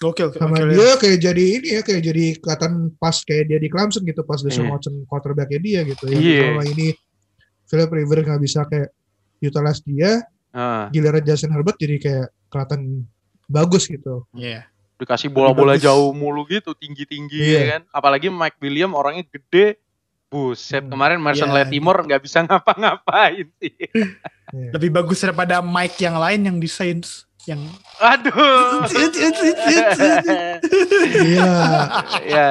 [0.00, 0.28] Gokil.
[0.32, 0.72] sama gokil ya.
[0.72, 4.40] dia kayak jadi ini ya kayak jadi kelihatan pas kayak dia di Clemson gitu pas
[4.40, 4.72] Deshaun Iya.
[4.72, 6.16] Watson quarterbacknya dia gitu ya.
[6.16, 6.40] Iya.
[6.40, 6.86] Selama ini
[7.68, 8.88] Philip Rivers nggak bisa kayak
[9.38, 10.10] utilize dia,
[10.50, 13.04] Ah, giliran Justin Herbert jadi kayak kelihatan
[13.46, 14.24] bagus gitu.
[14.32, 14.68] Iya.
[14.94, 17.58] dikasih bola-bola jauh mulu gitu, tinggi-tinggi Iya.
[17.58, 17.82] ya kan.
[17.90, 19.81] Apalagi Mike William orangnya gede.
[20.32, 20.96] Buset, Hmm.
[20.96, 21.68] kemarin Mason Iya.
[21.68, 23.72] Latimore nggak bisa ngapa-ngapain sih.
[23.76, 24.72] Iya.
[24.72, 27.28] Lebih bagus daripada Mike yang lain yang di Saints.
[27.44, 27.68] Yang
[27.98, 28.86] Aduh.
[31.12, 31.58] Gila,
[32.24, 32.46] ya.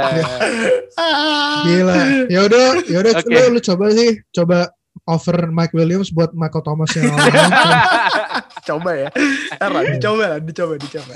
[1.00, 1.64] Ah.
[1.64, 1.96] gila.
[2.28, 3.32] Ya udah, ya udah Oke.
[3.32, 4.58] lu, lu coba sih, coba
[5.04, 7.10] offer Mike Williams buat Michael Thomas yang
[8.64, 9.10] coba ya.
[9.52, 11.16] Ntar lah, dicoba lah, dicoba, dicoba.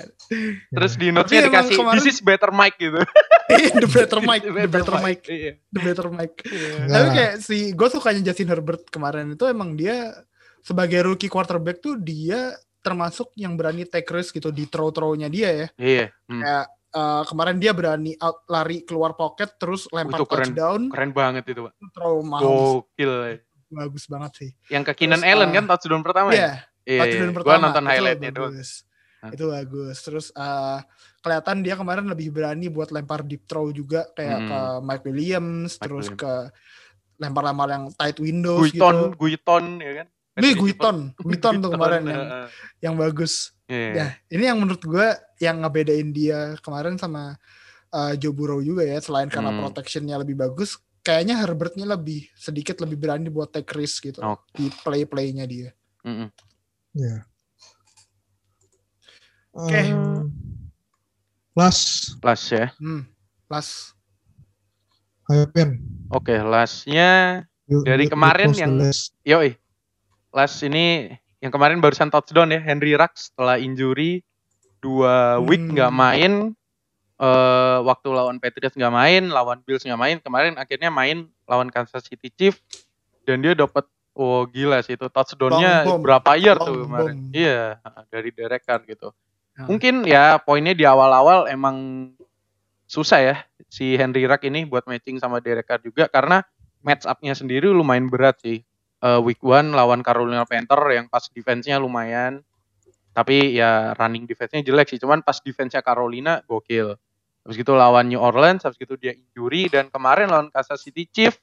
[0.67, 2.99] Terus di notes-nya dikasih kemarin- this is better Mike gitu.
[3.77, 5.51] the better Mike, the better Mike, Iya.
[5.69, 6.37] the better Mike.
[6.41, 7.13] Enggak Tapi lah.
[7.13, 10.13] kayak si gue sukanya Justin Herbert kemarin itu emang dia
[10.59, 15.67] sebagai rookie quarterback tuh dia termasuk yang berani take risk gitu di throw-throw-nya dia ya.
[15.77, 16.05] Iya.
[16.25, 16.41] Hmm.
[16.41, 20.49] Kayak eh, kemarin dia berani out lari keluar pocket terus lempar Itu keren.
[20.49, 21.73] touchdown, Keren banget itu, Pak.
[21.91, 22.45] throw Mahomes.
[22.81, 23.13] Gokil.
[23.75, 23.79] Ya.
[23.83, 24.49] Bagus banget sih.
[24.71, 26.35] Yang ke Keenan Terus, Allen uh, kan touchdown pertama ya?
[26.35, 26.51] Iya,
[26.85, 27.35] Iya, touchdown iya.
[27.35, 27.51] pertama.
[27.51, 28.45] Gua nonton itu highlightnya doang.
[28.55, 28.69] bagus.
[29.19, 29.29] Hah.
[29.33, 29.97] Itu bagus.
[29.99, 30.79] Terus eh,
[31.19, 34.47] kelihatan dia kemarin lebih berani buat lempar deep throw juga kayak Hmm.
[34.47, 36.21] ke Mike Williams Mike terus Williams.
[36.21, 36.33] ke
[37.15, 39.17] lempar-lempar yang tight windows Guiton, gitu.
[39.17, 40.07] Guiton ya kan.
[40.35, 42.23] Nih Guiton, Guiton tuh kemarin yang,
[42.83, 43.55] yang bagus.
[43.65, 43.91] Iya.
[43.95, 45.07] Nah, ini yang menurut gue
[45.39, 47.39] yang ngebedain dia kemarin sama
[47.89, 49.63] uh, Joe Burrow juga ya, selain karena Hmm.
[49.63, 54.41] protectionnya lebih bagus, kayaknya Herbertnya lebih sedikit lebih berani buat take risk gitu Oh.
[54.51, 55.69] di play-playnya dia.
[56.01, 56.29] Mm-mm.
[56.97, 57.21] Ya.
[59.53, 59.81] Oke.
[59.87, 60.33] Um,
[61.53, 62.73] last, Last ya.
[62.75, 63.05] Hmm,
[63.47, 63.93] plus
[65.25, 65.79] Hypen.
[66.09, 68.77] Oke, lastnya Dari kemarin yang-
[69.25, 69.57] Yoi.
[70.29, 74.21] Last ini yang kemarin barusan touchdown ya Henry Rux setelah injury
[74.77, 75.73] dua week Hmm.
[75.73, 76.33] nggak main
[77.15, 82.03] eh waktu lawan Patriots nggak main lawan Bills nggak main kemarin akhirnya main lawan Kansas
[82.03, 82.59] City Chiefs
[83.23, 87.31] dan dia dapat oh gila sih itu touchdownnya berapa yard Long tuh kemarin bomb.
[87.35, 87.79] iya
[88.11, 89.15] dari Derek Carr gitu
[89.55, 89.71] Nah.
[89.71, 92.11] mungkin ya poinnya di awal-awal emang
[92.85, 93.35] susah ya
[93.71, 96.43] si Henry Rux ini buat matching sama Derek Carr juga karena
[96.83, 98.61] match up-nya sendiri lumayan berat sih.
[99.01, 102.43] Eh, week one lawan Carolina Panther yang pas defense-nya lumayan.
[103.15, 104.99] Tapi ya running defense-nya jelek sih.
[104.99, 106.99] Cuman pas defense-nya Carolina gokil.
[107.47, 109.71] Habis gitu lawan New Orleans, habis gitu dia injury.
[109.71, 111.39] Dan kemarin lawan Kansas City Chiefs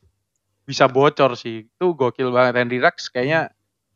[0.68, 1.64] bisa bocor sih.
[1.64, 2.60] Itu gokil banget.
[2.60, 3.48] Henry Rux kayaknya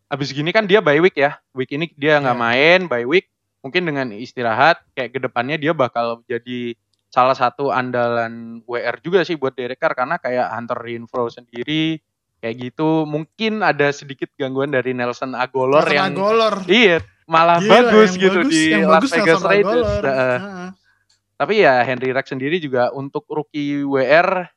[0.08, 1.36] habis gini kan dia bye week ya.
[1.52, 2.42] Week ini dia nggak Iya.
[2.48, 3.28] main, bye week.
[3.60, 6.78] Mungkin dengan istirahat, kayak ke depannya dia bakal jadi
[7.10, 11.98] salah satu andalan WR juga sih buat Derek Carr karena kayak Hunter Renfro sendiri
[12.38, 16.54] kayak gitu mungkin ada sedikit gangguan dari Nelson Agolor Nelson yang Agolor.
[16.68, 19.90] iya malah Gila, bagus gitu bagus- di yang Las bagus Vegas Raiders.
[20.00, 20.38] Heeh.
[20.38, 20.68] Heeh.
[21.36, 24.48] Tapi ya Henry Rux sendiri juga untuk rookie WR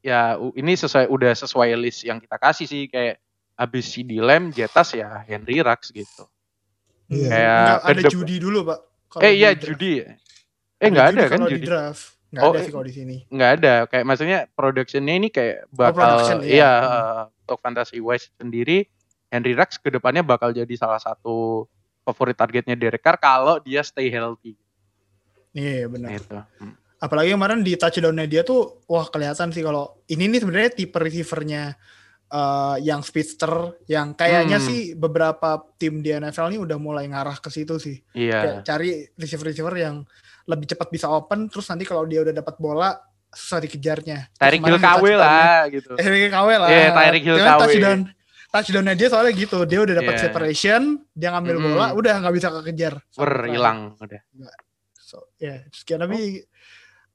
[0.00, 3.20] ya ini sesuai udah sesuai list yang kita kasih sih kayak
[3.54, 6.24] abis CD Lamb, Jetas ya Henry Rux gitu.
[7.10, 7.28] Iya.
[7.28, 8.78] Kayak ada kedep- Judy dulu, Pak.
[9.20, 10.16] Eh iya ya?
[10.78, 11.66] Eh nggak ada kan kalau di Judy?
[11.66, 12.02] draft.
[12.28, 12.62] Nggak Oh, ada eh.
[12.62, 13.16] sih kalau di sini.
[13.26, 16.72] nggak ada kayak maksudnya productionnya ini kayak bakal production, iya iya.
[16.84, 18.84] eh, untuk fantasy wise sendiri
[19.26, 21.64] Henry Rux ke depannya bakal jadi salah satu
[22.08, 24.56] favorit targetnya Derek Carr kalau dia stay healthy
[25.50, 26.12] Iya, benar.
[26.14, 26.38] gitu.
[26.60, 26.74] Hmm.
[26.98, 31.74] Apalagi kemarin di touchdown-nya dia tuh wah kelihatan sih kalau ini nih sebenarnya tipe receivernya
[32.28, 33.50] eh, yang speedster
[33.86, 34.66] yang kayaknya Hmm.
[34.66, 38.04] sih beberapa tim di NFL ini udah mulai ngarah ke situ sih.
[38.10, 38.60] Kayak Iya.
[38.62, 40.04] cari receiver-receiver yang
[40.44, 42.92] lebih cepat bisa open terus nanti kalau dia udah dapat bola
[43.28, 44.28] susah dikejarnya.
[44.34, 45.92] Kemarin Hill KW lah gitu.
[45.94, 46.68] Eh, Tyreek KW lah.
[46.68, 47.60] Iya, Tyreek Hill Cuman KW.
[47.62, 47.98] Touchdown,
[48.48, 49.62] touchdown-nya dia soalnya gitu.
[49.64, 50.22] Dia udah dapat Iya.
[50.26, 50.82] separation,
[51.12, 51.66] dia ngambil Mm-mm.
[51.72, 52.94] bola, udah nggak bisa kekejar.
[53.08, 53.52] Sampai Ber terakhir.
[53.52, 54.20] hilang udah.
[54.98, 56.44] So, ya, sekian tapi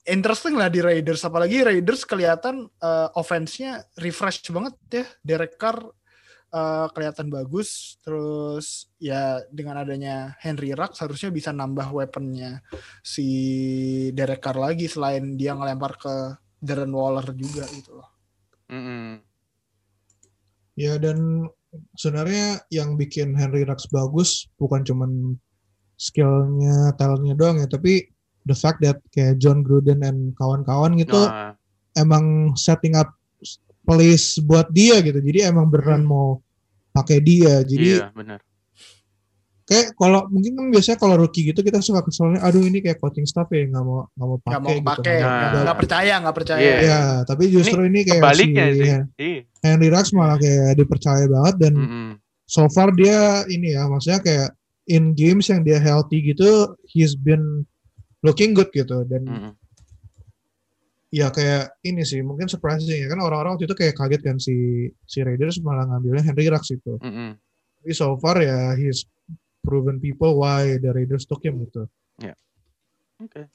[0.03, 1.21] interesting lah di Raiders.
[1.21, 5.05] Apalagi Raiders kelihatan eh, offense-nya refresh banget ya.
[5.21, 5.77] Derek Carr
[6.49, 7.97] eh, kelihatan bagus.
[8.01, 12.61] Terus ya dengan adanya Henry Rux harusnya bisa nambah weaponnya
[13.01, 13.25] si
[14.13, 16.13] Derek Carr lagi selain dia ngelempar ke
[16.61, 18.09] Darren Waller juga gitu loh.
[18.69, 19.32] Mm-mm.
[20.73, 21.47] Ya dan
[21.97, 25.37] sebenarnya yang bikin Henry Rux bagus bukan cuman
[25.97, 28.09] skillnya, talentnya doang ya, tapi
[28.49, 31.55] the fact that kayak John Gruden dan kawan-kawan gitu Nah,
[31.95, 33.13] emang setting up
[33.85, 35.19] place buat dia gitu.
[35.19, 36.09] Jadi emang beneran Hmm.
[36.09, 36.27] mau
[36.95, 37.61] pakai dia.
[37.61, 38.39] Jadi iya benar.
[39.73, 43.25] Kayak kalau mungkin kan biasanya kalau rookie gitu kita suka keselnya, aduh ini kayak coaching
[43.25, 44.85] staff ya nggak mau nggak mau Nggak pakai mau gitu.
[44.85, 45.25] pakai, Nah.
[45.25, 46.61] nggak nggak percaya, nggak percaya.
[46.61, 46.77] Iya.
[46.79, 48.85] Ya, tapi justru ini, kayak Kebaliknya si sih.
[48.85, 48.99] Iya.
[49.59, 52.09] Henry Rux malah kayak dipercaya banget dan Mm-mm.
[52.45, 54.49] so far dia ini ya maksudnya kayak
[54.85, 57.63] in games yang dia healthy gitu he's been
[58.21, 59.51] looking good gitu dan Mm-mm.
[61.09, 64.55] ya kayak ini sih mungkin surprising ya kan orang-orang waktu itu kayak kaget kan si
[65.05, 67.37] si Raiders malah ngambilnya Henry Rux itu Mm-mm.
[67.79, 69.07] tapi so far ya he's
[69.63, 71.87] proven people why the Raiders took him gitu
[73.23, 73.47] Oke.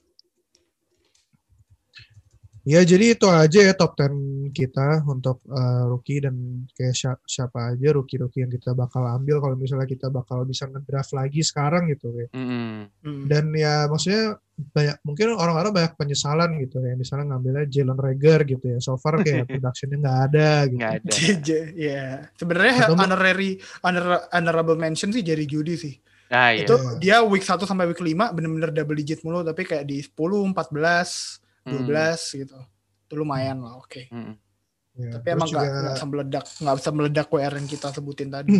[2.68, 4.12] Ya jadi itu aja ya top 10
[4.50, 6.36] kita untuk uh, rookie dan
[6.70, 11.12] kayak sya- siapa aja rookie-rookie yang kita bakal ambil kalau misalnya kita bakal bisa ngedraft
[11.12, 12.88] lagi sekarang gitu ya Mm-mm.
[13.00, 13.24] Hmm.
[13.24, 18.64] dan ya maksudnya banyak mungkin orang-orang banyak penyesalan gitu ya misalnya ngambilnya Jalen Rager gitu
[18.66, 21.58] ya so far kayak productionnya nggak ada gitu Nggak ada.
[21.78, 22.04] Ya.
[22.34, 23.50] Sebenarnya Atau- honorary
[23.80, 25.94] honor, honorable mention sih Jerry Judy sih.
[26.28, 26.66] Ah iya.
[26.66, 30.12] Itu dia week 1 sampai week 5 bener-bener double digit mulu tapi kayak di 10,
[30.52, 32.58] 14, 12 gitu.
[33.04, 34.08] Itu lumayan lah, oke.
[34.08, 34.34] Mm-mm.
[34.94, 38.28] Ya, Tapi emang nggak juga, nggak bisa meledak, nggak bisa meledak WR yang kita sebutin
[38.28, 38.50] tadi.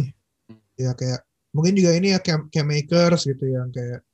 [0.75, 4.07] ya kayak mungkin juga ini ya camp, camp makers gitu yang kayak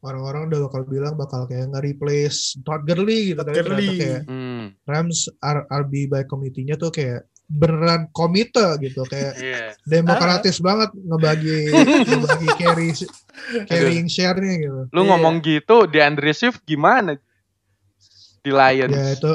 [0.00, 3.96] orang-orang udah bakal bilang bakal kayak nge-replace Todd Gurley gitu Todd ternyata Gurley.
[3.96, 4.64] kayak Mm.
[4.82, 9.74] Rams R- RB by committee-nya tuh kayak beneran komite gitu kayak Iya.
[9.82, 11.58] demokratis banget ngebagi
[12.10, 12.88] ngebagi carry
[13.66, 14.80] carrying share-nya gitu.
[14.88, 15.08] Lu Iya.
[15.08, 17.14] ngomong gitu di Andre Swift gimana?
[18.40, 18.90] Di Lions.
[18.90, 19.32] Ya itu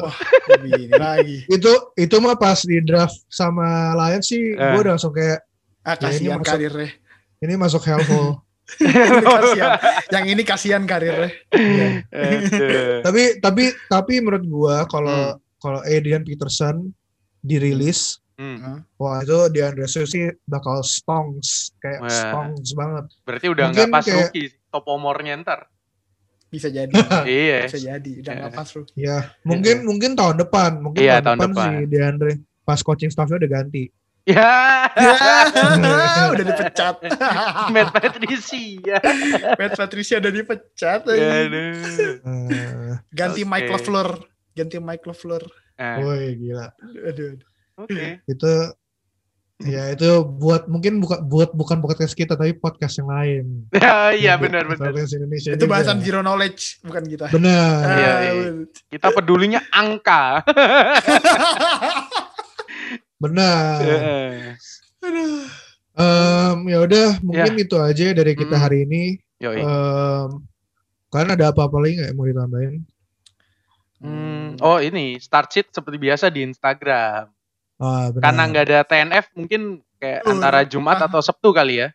[0.91, 1.37] lagi.
[1.55, 4.71] itu itu mah pas di draft sama Lions sih Eh.
[4.71, 5.45] gue udah langsung kayak
[5.81, 6.89] Ah, Ya, ini kasihan masuk- karirnya.
[7.39, 8.31] ini masuk hellhole.
[8.81, 9.71] Ini kasihan.
[10.09, 11.29] Yang ini kasihan karirnya.
[11.51, 11.87] Iya.
[12.09, 12.97] Aduh.
[13.03, 15.61] tapi tapi tapi menurut gua kalau Hmm.
[15.61, 16.89] kalau Adrian Peterson
[17.39, 18.81] dirilis Hmm.
[18.95, 20.03] wah itu di Andre sih
[20.43, 22.09] bakal stongs kayak Wah.
[22.09, 23.05] stongs banget.
[23.21, 24.59] Berarti udah Mungkin nggak pas kayak- rookie sih.
[24.67, 25.59] Topomornya ntar.
[26.55, 26.93] Bisa jadi.
[27.27, 27.67] iya.
[27.67, 28.11] Bisa jadi.
[28.23, 28.81] Udah nggak pas lu.
[28.95, 31.83] Ya, mungkin mungkin tahun depan, mungkin Iya, tahun, tahun depan, depan.
[31.83, 32.33] si DeAndre
[32.63, 33.91] pas coaching staffnya udah ganti.
[34.25, 34.89] Ya.
[34.97, 35.13] Ya,
[36.33, 36.95] udah dipecat.
[37.75, 38.97] Matt Patricia.
[39.53, 41.01] Matt Patricia udah dipecat.
[41.13, 41.45] Ya.
[41.45, 43.51] Eh, Ganti Oke.
[43.51, 44.09] Mike LeFleur.
[44.57, 45.43] Ganti Mike LeFleur.
[45.77, 46.73] Nah, woi gila.
[46.81, 47.03] Aduh.
[47.05, 47.31] aduh.
[47.85, 48.23] Oke.
[48.25, 48.51] Itu
[49.57, 53.45] ya itu buat mungkin bukan buat bukan podcast kita tapi podcast yang lain.
[53.75, 54.91] Ya, iya benar benar.
[54.91, 55.71] podcast Indonesia Itu juga.
[55.79, 57.25] bahasan zero knowledge, bukan kita.
[57.31, 57.79] Benar.
[57.79, 58.31] Iya, Ah, iya.
[58.35, 58.53] bener.
[58.91, 60.43] Kita pedulinya angka.
[63.15, 63.79] Benar.
[64.99, 65.47] Aduh.
[65.95, 68.61] Em, ya udah mungkin itu aja dari kita Mm.
[68.61, 69.03] hari ini.
[69.39, 69.63] Yoi.
[69.63, 70.29] Em,
[71.07, 72.75] kalian ada apa-apa lagi nggak yang mau ditambahin?
[73.95, 77.31] Hmm, oh ini start sheet seperti biasa di Instagram.
[77.75, 78.21] Benar.
[78.23, 79.61] Karena nggak ada TNF mungkin
[79.97, 81.07] kayak Uh, antara Jumat ah.
[81.07, 81.89] atau Sabtu kali ya.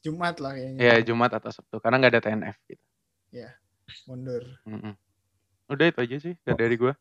[0.00, 0.78] Jumat lah kayaknya.
[0.78, 2.82] Ya Jumat atau Sabtu karena nggak ada TNF gitu.
[4.06, 4.42] Mundur.
[4.66, 4.94] Mm-mm.
[5.66, 6.94] Udah itu aja sih dari- dari gua.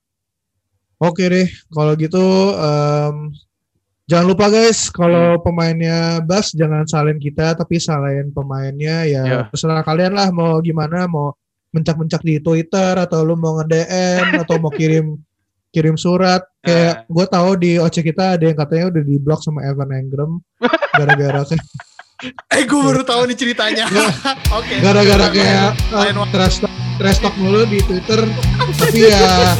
[0.97, 2.23] Oke deh, kalau gitu
[2.55, 3.29] em,
[4.07, 9.39] jangan lupa guys, kalau pemainnya Bas jangan salin kita, tapi salahin pemainnya ya Ya.
[9.51, 11.35] terserah kalian lah mau gimana, mau
[11.75, 15.19] mencak-mencak di Twitter atau lu mau nge-DM atau mau kirim
[15.75, 16.39] kirim surat.
[16.63, 20.31] Kayak gue tahu di OC kita ada yang katanya udah di blok sama Evan Engram
[20.95, 21.43] gara-gara
[22.55, 23.85] Eh, gue baru tahu nih ceritanya.
[24.57, 24.79] Oke.
[24.79, 28.23] gara-gara kayak uh, trash talk, trash talk mulu di Twitter.
[28.79, 29.51] tapi ya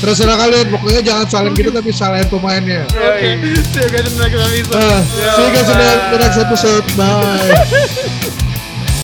[0.00, 2.88] terserah kalian, pokoknya jangan salin gitu tapi salahin pemainnya.
[2.96, 3.38] Oke.
[3.70, 4.74] See you guys in the next episode.
[4.74, 5.00] Uh,
[5.36, 6.84] see you guys in the next episode.
[6.96, 8.48] Bye.